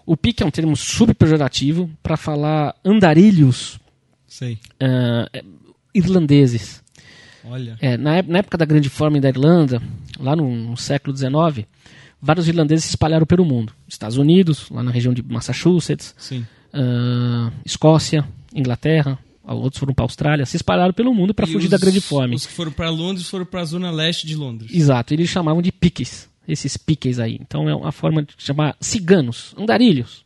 O 0.05 0.15
Peaky 0.15 0.41
é 0.41 0.45
um 0.45 0.51
termo 0.51 0.75
super 0.77 1.13
pejorativo 1.13 1.89
para 2.01 2.15
falar 2.15 2.73
andarilhos 2.83 3.77
Sei. 4.25 4.57
é, 4.79 5.43
irlandeses. 5.93 6.81
Olha. 7.45 7.77
É, 7.81 7.97
na, 7.97 8.21
na 8.21 8.39
época 8.39 8.57
da 8.57 8.65
Grande 8.65 8.89
Fome 8.89 9.19
da 9.19 9.29
Irlanda, 9.29 9.81
lá 10.19 10.35
no, 10.35 10.49
no 10.53 10.77
século 10.77 11.15
XIX, 11.15 11.65
vários 12.21 12.47
irlandeses 12.47 12.85
se 12.85 12.91
espalharam 12.91 13.25
pelo 13.25 13.45
mundo. 13.45 13.73
Estados 13.87 14.17
Unidos, 14.17 14.69
lá 14.69 14.83
na 14.83 14.91
região 14.91 15.13
de 15.13 15.23
Massachusetts, 15.23 16.13
ah, 16.73 17.51
Escócia, 17.65 18.27
Inglaterra, 18.53 19.17
outros 19.43 19.79
foram 19.79 19.93
para 19.93 20.05
Austrália, 20.05 20.45
se 20.45 20.57
espalharam 20.57 20.93
pelo 20.93 21.13
mundo 21.13 21.33
para 21.33 21.47
fugir 21.47 21.65
os- 21.65 21.71
da 21.71 21.77
Grande 21.77 22.01
Fome. 22.01 22.35
Os 22.35 22.45
que 22.45 22.53
foram 22.53 22.71
pra 22.71 22.89
Londres 22.89 23.27
foram 23.27 23.45
pra 23.45 23.63
Zona 23.65 23.89
Leste 23.89 24.27
de 24.27 24.35
Londres. 24.35 24.71
Exato, 24.73 25.13
eles 25.13 25.29
chamavam 25.29 25.61
de 25.61 25.71
piques, 25.71 26.29
esses 26.47 26.77
piques 26.77 27.19
aí. 27.19 27.37
Então 27.41 27.67
é 27.69 27.73
uma 27.75 27.91
forma 27.91 28.21
de 28.21 28.33
chamar 28.37 28.75
ciganos, 28.79 29.55
andarilhos. 29.57 30.23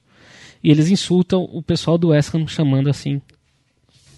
E 0.64 0.72
eles 0.72 0.90
insultam 0.90 1.44
o 1.52 1.62
pessoal 1.62 1.98
do 1.98 2.10
West 2.10 2.34
Ham 2.34 2.48
chamando 2.48 2.90
assim 2.90 3.22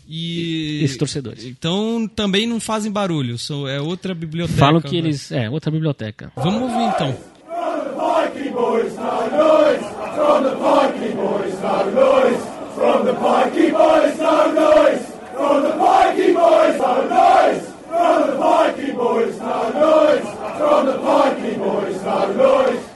E. 0.07 0.83
esses 0.83 0.97
torcedores. 0.97 1.43
Então 1.45 2.07
também 2.15 2.45
não 2.45 2.59
fazem 2.59 2.91
barulho. 2.91 3.37
São, 3.37 3.67
é 3.67 3.81
outra 3.81 4.13
biblioteca. 4.13 4.57
Falam 4.57 4.81
que 4.81 5.01
né? 5.01 5.07
eles. 5.07 5.31
É, 5.31 5.49
outra 5.49 5.71
biblioteca. 5.71 6.31
Vamos 6.35 6.61
ouvir 6.61 6.83
então. 6.95 7.15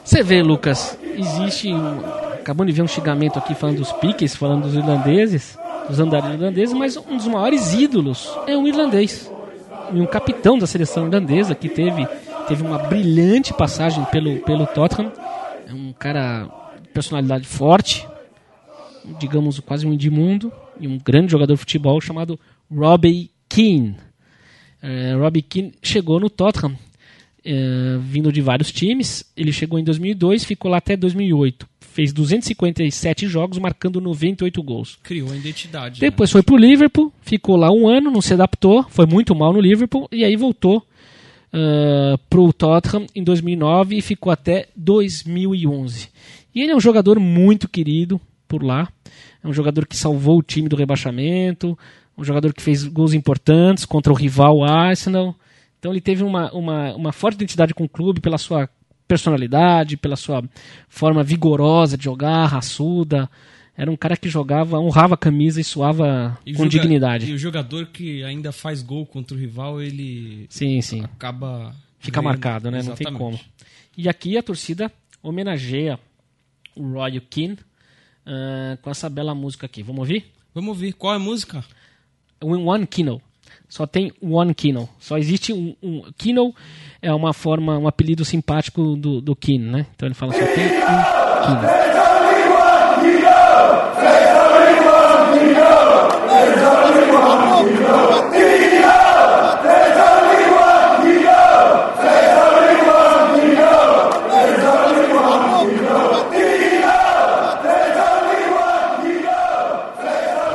Você 0.03 0.23
vê, 0.23 0.41
Lucas, 0.41 0.97
existe. 1.15 1.71
um- 1.73 1.99
Acabamos 2.39 2.73
de 2.73 2.77
ver 2.77 2.81
um 2.81 2.87
xingamento 2.87 3.37
aqui 3.37 3.53
falando 3.53 3.77
dos 3.77 3.91
piques, 3.93 4.35
falando 4.35 4.63
dos 4.63 4.73
irlandeses, 4.73 5.55
dos 5.89 5.99
andarilhos 5.99 6.35
irlandeses, 6.35 6.73
mas 6.73 6.95
um 6.95 7.17
dos 7.17 7.27
maiores 7.27 7.73
ídolos 7.73 8.29
é 8.47 8.55
um 8.55 8.67
irlandês. 8.67 9.29
E 9.91 9.99
um 9.99 10.05
capitão 10.05 10.57
da 10.57 10.67
seleção 10.67 11.05
irlandesa 11.05 11.55
que 11.55 11.67
teve, 11.67 12.07
teve 12.47 12.63
uma 12.63 12.77
brilhante 12.77 13.53
passagem 13.53 14.05
pelo, 14.05 14.37
pelo 14.41 14.67
Tottenham. 14.67 15.11
É 15.67 15.73
um 15.73 15.91
cara 15.91 16.47
de 16.81 16.89
personalidade 16.89 17.47
forte, 17.47 18.07
digamos 19.19 19.59
quase 19.59 19.87
um 19.87 19.93
Edmundo, 19.93 20.51
e 20.79 20.87
um 20.87 20.97
grande 20.97 21.31
jogador 21.31 21.53
de 21.53 21.59
futebol 21.59 21.99
chamado 21.99 22.39
Robbie 22.71 23.31
Keane. 23.49 23.97
É, 24.81 25.13
Robbie 25.15 25.41
Keane 25.41 25.73
chegou 25.81 26.19
no 26.19 26.29
Tottenham 26.29 26.77
é, 27.43 27.97
vindo 27.99 28.31
de 28.31 28.41
vários 28.41 28.71
times. 28.71 29.25
Ele 29.35 29.51
chegou 29.51 29.79
em 29.79 29.83
2002, 29.83 30.43
ficou 30.43 30.69
lá 30.69 30.77
até 30.77 30.95
2008. 30.95 31.67
Fez 31.99 32.13
257 32.13 33.27
jogos, 33.27 33.57
marcando 33.57 33.99
98 33.99 34.63
gols. 34.63 34.97
Criou 35.03 35.33
a 35.33 35.35
identidade. 35.35 35.99
né? 35.99 36.09
Depois 36.09 36.31
foi 36.31 36.41
pro 36.41 36.55
Liverpool, 36.55 37.11
ficou 37.21 37.57
lá 37.57 37.69
um 37.73 37.89
ano, 37.89 38.09
não 38.09 38.21
se 38.21 38.33
adaptou, 38.33 38.85
foi 38.89 39.05
muito 39.05 39.35
mal 39.35 39.51
no 39.51 39.59
Liverpool 39.59 40.07
e 40.09 40.23
aí 40.23 40.37
voltou 40.37 40.77
uh, 40.77 42.17
pro 42.29 42.53
Tottenham 42.53 43.05
em 43.13 43.21
2009 43.21 43.97
e 43.97 44.01
ficou 44.01 44.31
até 44.31 44.69
2011. 44.77 46.07
E 46.55 46.61
ele 46.61 46.71
é 46.71 46.75
um 46.77 46.79
jogador 46.79 47.19
muito 47.19 47.67
querido 47.67 48.17
por 48.47 48.63
lá. 48.63 48.87
É 49.43 49.45
um 49.49 49.51
jogador 49.51 49.85
que 49.85 49.97
salvou 49.97 50.37
o 50.37 50.41
time 50.41 50.69
do 50.69 50.77
rebaixamento, 50.77 51.77
um 52.17 52.23
jogador 52.23 52.53
que 52.53 52.61
fez 52.61 52.85
gols 52.85 53.11
importantes 53.11 53.83
contra 53.83 54.13
o 54.13 54.15
rival 54.15 54.63
Arsenal. 54.63 55.35
Então 55.77 55.91
ele 55.91 55.99
teve 55.99 56.23
uma, 56.23 56.49
uma, 56.53 56.95
uma 56.95 57.11
forte 57.11 57.35
identidade 57.35 57.73
com 57.73 57.83
o 57.83 57.89
clube 57.89 58.21
pela 58.21 58.37
sua 58.37 58.69
personalidade, 59.09 59.97
pela 59.97 60.15
sua 60.15 60.41
forma 60.87 61.23
vigorosa 61.23 61.97
de 61.97 62.05
jogar, 62.05 62.45
raçuda. 62.45 63.29
Era 63.75 63.89
um 63.89 63.95
cara 63.97 64.15
que 64.15 64.29
jogava, 64.29 64.77
honrava 64.79 65.15
a 65.15 65.17
camisa 65.17 65.59
e 65.59 65.63
suava 65.63 66.37
E 66.45 66.51
com 66.53 66.59
joga- 66.63 66.69
dignidade. 66.69 67.29
E 67.31 67.33
o 67.33 67.37
jogador 67.37 67.87
que 67.87 68.23
ainda 68.23 68.51
faz 68.51 68.81
gol 68.81 69.05
contra 69.05 69.35
o 69.35 69.39
rival, 69.39 69.81
ele 69.81 70.45
Sim, 70.49 70.79
sim. 70.81 71.01
acaba. 71.03 71.75
Fica 71.99 72.21
ganhando. 72.21 72.25
marcado, 72.33 72.71
né? 72.71 72.77
Não 72.83 72.93
tem 72.95 73.07
Exatamente. 73.07 73.17
como. 73.19 73.39
E 73.97 74.07
aqui 74.07 74.37
a 74.37 74.43
torcida 74.43 74.91
homenageia 75.23 75.99
o 76.75 76.83
Roy 76.93 77.19
Keane 77.21 77.57
ah, 78.25 78.77
com 78.81 78.89
essa 78.91 79.09
bela 79.09 79.33
música 79.33 79.65
aqui. 79.65 79.81
Vamos 79.81 79.99
ouvir? 80.01 80.25
Vamos 80.53 80.69
ouvir. 80.69 80.93
Qual 80.93 81.13
é 81.13 81.15
a 81.15 81.19
música? 81.19 81.63
One 82.41 82.85
Kino. 82.85 83.21
Só 83.69 83.85
tem 83.85 84.11
One 84.19 84.53
Kino. 84.55 84.89
Só 84.99 85.17
existe 85.17 85.53
um, 85.53 85.75
um. 85.81 86.01
Kino 86.17 86.53
é 87.01 87.13
uma 87.13 87.33
forma, 87.33 87.77
um 87.77 87.87
apelido 87.87 88.25
simpático 88.25 88.95
do, 88.95 89.21
do 89.21 89.35
Keane, 89.35 89.65
né? 89.65 89.85
Então 89.95 90.07
ele 90.07 90.15
fala 90.15 90.33
só 90.33 90.39
tem 90.39 90.65
um 90.65 91.45
Kino. 91.45 91.89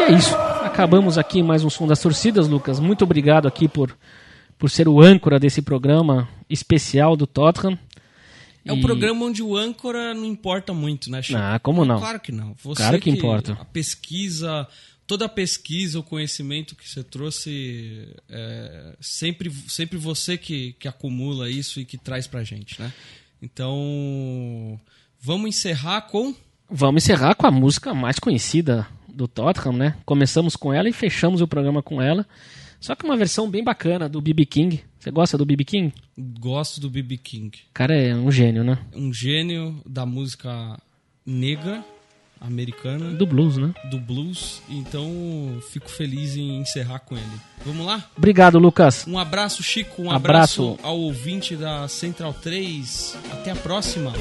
É 0.01 0.13
isso. 0.13 0.44
Acabamos 0.75 1.17
aqui 1.17 1.41
mais 1.41 1.63
um 1.63 1.71
som 1.71 1.87
das 1.87 2.01
torcidas, 2.01 2.49
Lucas. 2.49 2.81
Muito 2.81 3.05
obrigado 3.05 3.47
aqui 3.47 3.69
por, 3.69 3.97
por 4.59 4.69
ser 4.69 4.89
o 4.89 5.01
âncora 5.01 5.39
desse 5.39 5.63
programa 5.63 6.29
especial 6.51 7.17
do 7.17 7.29
Tottenham. 7.29 7.79
É 8.65 8.73
um 8.73 8.79
E- 8.79 8.81
programa 8.81 9.25
onde 9.25 9.41
o 9.41 9.57
âncora 9.57 10.13
não 10.15 10.25
importa 10.25 10.75
muito, 10.75 11.13
né, 11.13 11.23
Chico? 11.23 11.39
Ah, 11.41 11.61
como 11.61 11.85
não? 11.85 12.01
Claro 12.01 12.19
que 12.19 12.33
não. 12.33 12.57
Você 12.65 12.83
Claro 12.83 12.99
que 12.99 13.09
importa. 13.09 13.53
A 13.53 13.65
pesquisa, 13.65 14.67
toda 15.07 15.27
a 15.27 15.29
pesquisa, 15.29 16.01
o 16.01 16.03
conhecimento 16.03 16.75
que 16.75 16.91
você 16.91 17.05
trouxe, 17.05 18.09
é 18.29 18.97
sempre, 19.01 19.53
sempre 19.69 19.97
você 19.97 20.37
que, 20.37 20.73
que 20.73 20.89
acumula 20.89 21.49
isso 21.49 21.79
e 21.79 21.85
que 21.85 21.97
traz 21.97 22.27
pra 22.27 22.43
gente, 22.43 22.81
né? 22.83 22.93
Então, 23.41 24.81
vamos 25.21 25.51
encerrar 25.51 26.01
com... 26.01 26.35
Vamos 26.69 27.05
encerrar 27.05 27.37
com 27.37 27.47
a 27.47 27.51
música 27.53 27.95
mais 27.95 28.19
conhecida 28.19 28.89
do 29.15 29.27
Tottenham, 29.29 29.73
né? 29.77 29.97
Começamos 30.05 30.57
com 30.57 30.73
ela 30.73 30.89
e 30.89 30.93
fechamos 30.93 31.41
o 31.41 31.49
programa 31.49 31.83
com 31.83 32.01
ela. 32.03 32.27
Só 32.81 32.95
que 32.95 33.05
uma 33.05 33.17
versão 33.17 33.49
bem 33.49 33.65
bacana 33.65 34.09
do 34.09 34.21
B.B. 34.21 34.45
King. 34.45 34.83
Você 34.99 35.11
gosta 35.11 35.39
do 35.39 35.47
B.B. 35.47 35.65
King? 35.65 35.93
Gosto 36.39 36.81
do 36.81 36.91
B.B. 36.91 37.17
King. 37.17 37.57
O 37.71 37.73
cara 37.73 37.95
é 37.97 38.15
um 38.15 38.31
gênio, 38.31 38.63
né? 38.65 38.79
Um 38.95 39.13
gênio 39.13 39.81
da 39.87 40.05
música 40.05 40.79
negra 41.25 41.83
americana, 42.41 43.13
Do 43.13 43.25
blues, 43.27 43.57
né? 43.57 43.73
do 43.91 43.99
blues. 43.99 44.61
Então, 44.69 45.59
fico 45.71 45.89
feliz 45.89 46.37
em 46.37 46.59
encerrar 46.61 46.99
com 46.99 47.17
ele. 47.17 47.25
Vamos 47.65 47.87
lá? 47.87 48.05
Obrigado, 48.19 48.59
Lucas. 48.59 49.07
Um 49.09 49.19
abraço, 49.19 49.63
Chico. 49.63 50.03
Um 50.03 50.11
Abraço. 50.11 50.63
abraço, 50.73 50.87
ao 50.87 50.99
ouvinte 50.99 51.57
da 51.57 51.89
Central 51.89 52.35
3. 52.35 53.17
Até 53.33 53.51
a 53.53 53.57
próxima. 53.57 54.13